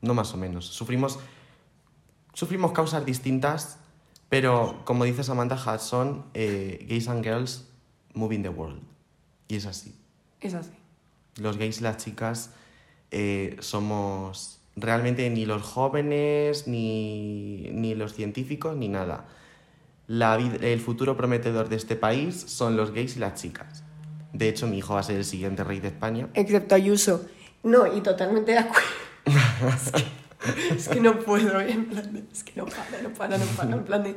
[0.00, 0.66] No más o menos.
[0.66, 1.18] Sufrimos,
[2.34, 3.78] sufrimos causas distintas,
[4.28, 7.64] pero como dice Samantha Hudson, eh, gays and girls
[8.12, 8.82] moving the world.
[9.48, 9.94] Y es así.
[10.40, 10.72] Es así.
[11.36, 12.50] Los gays y las chicas
[13.16, 19.26] eh, somos realmente ni los jóvenes, ni, ni los científicos, ni nada.
[20.08, 23.84] La el futuro prometedor de este país son los gays y las chicas.
[24.32, 26.28] De hecho, mi hijo va a ser el siguiente rey de España.
[26.34, 27.24] Excepto Ayuso.
[27.62, 28.88] No, y totalmente de acuerdo.
[29.24, 31.70] es, que, es que no puedo, ¿eh?
[31.70, 34.16] en plan de- es que no para, no para, no para, en plan de...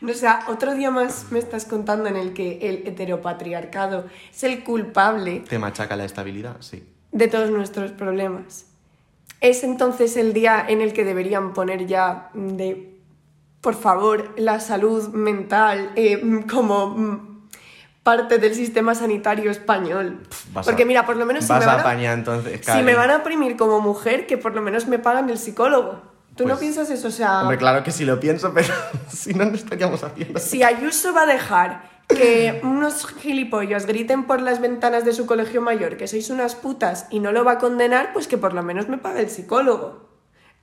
[0.00, 4.44] No, o sea, otro día más me estás contando en el que el heteropatriarcado es
[4.44, 6.56] el culpable ¿Te machaca la estabilidad?
[6.60, 6.84] Sí.
[7.18, 8.64] De todos nuestros problemas.
[9.40, 12.96] Es entonces el día en el que deberían poner ya de,
[13.60, 17.48] por favor, la salud mental eh, como mm,
[18.02, 20.20] parte del sistema sanitario español.
[20.52, 22.82] Vas a- Porque mira, por lo menos si me, a van a, apañar entonces, si
[22.82, 26.02] me van a oprimir como mujer, que por lo menos me pagan el psicólogo.
[26.36, 27.08] ¿Tú no Pues, piensas eso?
[27.08, 28.72] O sea, Hombre, claro que sí lo pienso, pero
[29.08, 34.40] si no, no estaríamos haciendo si Ayuso va a dejar que unos gilipollas griten por
[34.40, 37.58] las ventanas de su colegio mayor que sois unas putas y no lo va a
[37.58, 40.08] condenar, pues que por lo menos me pague el psicólogo.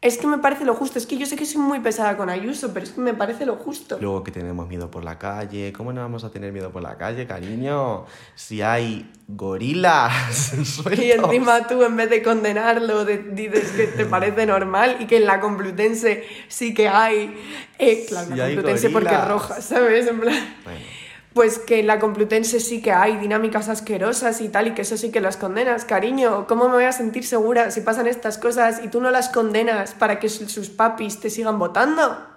[0.01, 0.99] Es que me parece lo justo.
[0.99, 3.45] Es que yo sé que soy muy pesada con Ayuso, pero es que me parece
[3.45, 3.97] lo justo.
[3.99, 5.73] Luego que tenemos miedo por la calle.
[5.73, 8.05] ¿Cómo no vamos a tener miedo por la calle, cariño?
[8.35, 10.53] Si hay gorilas.
[10.97, 15.17] Y encima tú, en vez de condenarlo, de- dices que te parece normal y que
[15.17, 17.35] en la Complutense sí que hay.
[17.79, 20.05] Eh, claro, la hay Complutense porque es roja, ¿sabes?
[20.07, 20.55] En plan.
[20.65, 20.79] Bueno,
[21.35, 24.97] Pues que en la Complutense sí que hay dinámicas asquerosas y tal, y que eso
[24.97, 26.47] sí que las condenas, cariño.
[26.47, 29.93] ¿Cómo me voy a sentir segura si pasan estas cosas y tú no las condenas
[29.93, 32.33] para que sus papis te sigan votando?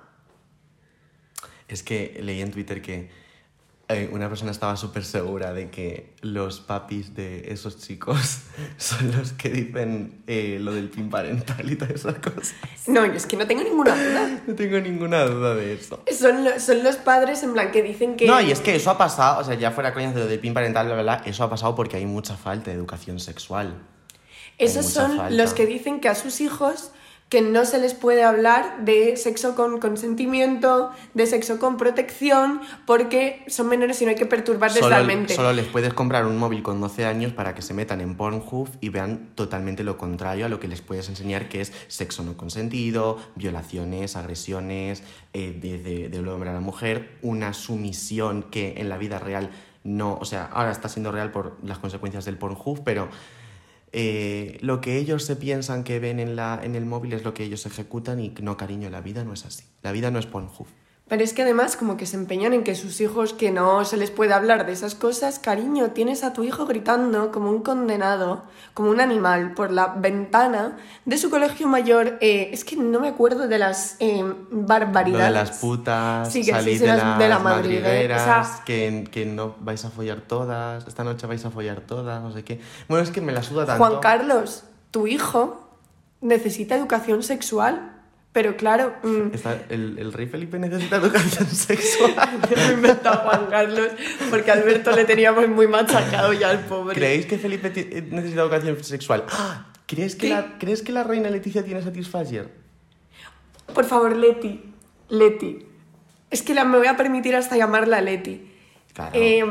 [1.69, 3.11] es que leí en Twitter que
[3.91, 8.41] eh, una persona estaba súper segura de que los papis de esos chicos
[8.77, 12.55] son los que dicen eh, lo del pin parental y todas esas cosas.
[12.87, 14.41] No, yo es que no tengo ninguna duda.
[14.47, 16.03] No tengo ninguna duda de eso.
[16.19, 18.27] Son, lo- son los padres en plan que dicen que...
[18.27, 20.39] No, y es que eso ha pasado, o sea, ya fuera coñas de lo del
[20.41, 23.75] pin parental, bla, bla, bla, eso ha pasado porque hay mucha falta de educación sexual.
[24.59, 25.31] Esos son falta.
[25.31, 26.91] los que dicen que a sus hijos
[27.29, 33.45] que no se les puede hablar de sexo con consentimiento, de sexo con protección, porque
[33.49, 35.35] son menores y no hay que perturbarles Solo, la mente.
[35.35, 38.71] solo les puedes comprar un móvil con 12 años para que se metan en Pornhub
[38.81, 42.37] y vean totalmente lo contrario a lo que les puedes enseñar, que es sexo no
[42.37, 45.03] consentido, violaciones, agresiones
[45.35, 49.51] eh, de, de- del hombre a la mujer, una sumisión que en la vida real
[49.85, 53.09] no, o sea, ahora está siendo real por las consecuencias del Pornhub, pero
[53.93, 57.35] eh, lo que ellos se piensan que ven en, la, en el móvil es lo
[57.35, 59.65] que ellos ejecutan y no, cariño, la vida no es así.
[59.83, 60.67] La vida no es Pornhub.
[61.09, 63.97] Pero es que además como que se empeñan en que sus hijos que no se
[63.97, 68.43] les puede hablar de esas cosas, cariño, tienes a tu hijo gritando como un condenado,
[68.75, 72.19] como un animal, por la ventana de su colegio mayor.
[72.21, 75.25] eh, es que no me acuerdo de las eh, Lo barbaridades.
[75.27, 78.25] de las putas, Sí, que salir sí, de, las- de la madriguera, madrigueras, o
[78.57, 82.33] sea- que, que no vais a follar todas, esta noche vais a follar todas, no
[82.33, 82.61] sé qué.
[82.87, 83.83] Bueno, es que me la suda tanto.
[83.83, 85.71] Juan Carlos, tu hijo
[86.21, 87.95] necesita educación sexual,
[88.33, 92.15] pero claro, mm, Está- el, el rey Felipe necesita educación sexual.
[92.51, 93.89] yo me he Juan Carlos
[94.31, 96.95] porque Alberto le teníamos muy machacado ya al pobre.
[96.95, 99.25] ¿Creéis que Felipe eh, necesita educación sexual?
[99.31, 99.67] ¡Ah!
[99.87, 100.35] ¿Crees que, ¿Qué?
[100.35, 102.51] la, ¿Crees que la reina Leticia tiene Satisfyer?
[103.75, 104.63] Por favor, Leti,
[105.09, 105.65] Leti.
[106.31, 108.51] Es que la, me voy a permitir hasta llamarla Leti.
[108.93, 109.13] Claro.
[109.15, 109.45] Eh,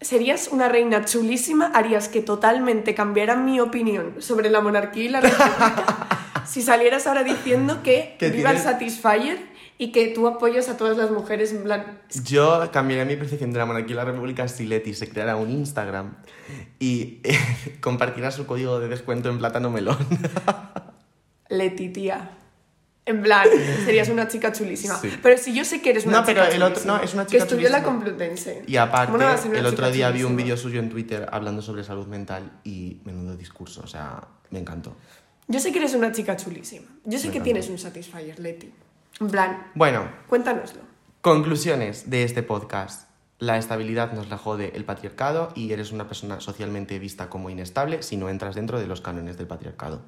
[0.00, 5.20] serías una reina chulísima, harías que totalmente cambiara mi opinión sobre la monarquía y la
[5.22, 6.08] república
[6.46, 9.38] si salieras ahora diciendo que, Que viva el Satisfyer
[9.76, 11.98] y que tú apoyas a todas las mujeres en plan...
[12.24, 15.50] Yo cambiaría mi percepción de la monarquía y la república si Leti se creara un
[15.50, 16.14] Instagram
[16.78, 17.38] y eh,
[17.80, 19.98] compartiera su código de descuento en plátano melón.
[21.48, 22.30] Leti, tía.
[23.06, 23.46] En plan,
[23.84, 24.96] serías una chica chulísima.
[24.96, 25.10] Sí.
[25.22, 27.12] Pero si yo sé que eres una No, chica pero el otro- chulísima, no, es
[27.14, 27.82] una Que chica estudió en la.
[27.82, 28.62] Complutense.
[28.66, 30.80] Y aparte, ¿Cómo no va a ser una el otro día vi un vídeo suyo
[30.80, 34.96] en Twitter hablando sobre salud mental y menudo discurso, o sea, me encantó.
[35.48, 36.86] Yo sé que eres una chica chulísima.
[37.04, 37.44] Yo sé que encanta.
[37.44, 38.72] tienes un Satisfyer, Leti.
[39.20, 40.80] En plan, Bueno, cuéntanoslo.
[41.20, 43.08] conclusiones de este podcast.
[43.40, 48.02] la estabilidad nos la jode el patriarcado y eres una persona socialmente vista como inestable
[48.02, 50.00] si no entras dentro de los cánones del patriarcado.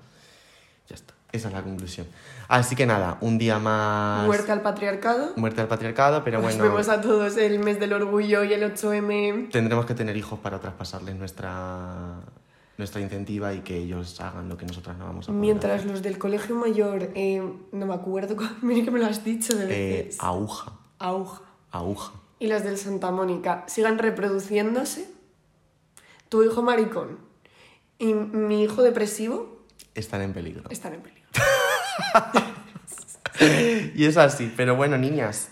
[0.89, 2.07] Ya está, esa es la conclusión.
[2.49, 4.25] Así que nada, un día más...
[4.25, 5.33] Muerte al patriarcado.
[5.37, 8.63] Muerte al patriarcado, pero Nos bueno, vemos a todos el mes del orgullo y el
[8.73, 9.51] 8M.
[9.51, 12.21] tendremos que tener hijos para traspasarles nuestra,
[12.79, 15.91] nuestra incentiva y que ellos hagan lo que nosotras no vamos a poder Mientras hacer.
[15.91, 19.65] los del colegio mayor, eh, no me acuerdo, mira que me lo has dicho de
[19.65, 20.23] Eh, veces.
[20.23, 21.43] aguja, Auja.
[21.71, 22.13] aguja.
[22.39, 25.09] Y las del Santa Mónica sigan reproduciéndose.
[26.29, 27.19] Tu hijo maricón
[27.99, 29.65] y mi hijo depresivo
[29.95, 30.69] Están en peligro.
[30.71, 31.23] están en peligro.
[33.95, 35.49] Y es así, pero bueno, niñas,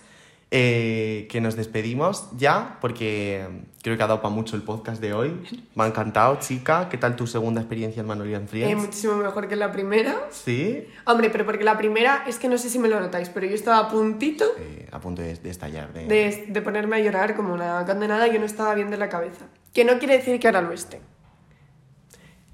[0.57, 3.45] eh, que nos despedimos ya, porque
[3.83, 5.41] creo que ha dado para mucho el podcast de hoy.
[5.75, 6.89] Me ha encantado, chica.
[6.89, 8.81] ¿Qué tal tu segunda experiencia en Manuel Eh, Friends?
[8.81, 10.15] muchísimo mejor que la primera.
[10.31, 10.87] ¿Sí?
[11.07, 13.55] Hombre, pero porque la primera es que no sé si me lo notáis, pero yo
[13.57, 15.93] estaba a puntito Eh, a punto de, de estallar.
[15.93, 16.07] De...
[16.07, 19.09] de, de ponerme a llorar como una condenada y yo no estaba bien de la
[19.09, 19.47] cabeza.
[19.73, 21.01] Que no quiere decir que ahora lo esté.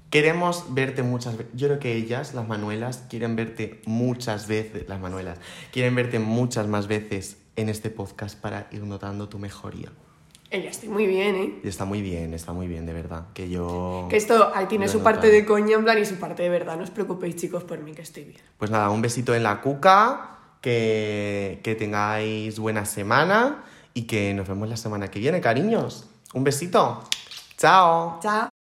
[0.09, 1.53] Queremos verte muchas veces.
[1.55, 5.37] Yo creo que ellas, las Manuelas, quieren verte muchas veces, las Manuelas,
[5.71, 9.91] quieren verte muchas más veces en este podcast para ir notando tu mejoría.
[10.49, 11.59] Ella estoy muy bien, ¿eh?
[11.63, 13.27] Está muy bien, está muy bien, de verdad.
[13.33, 14.07] Que yo...
[14.09, 16.75] Que esto ahí tiene su parte de coña en plan y su parte de verdad.
[16.75, 18.41] No os preocupéis, chicos, por mí, que estoy bien.
[18.57, 24.45] Pues nada, un besito en la cuca, que, que tengáis buena semana y que nos
[24.45, 26.09] vemos la semana que viene, cariños.
[26.33, 27.01] Un besito.
[27.57, 28.19] Chao.
[28.21, 28.49] Chao.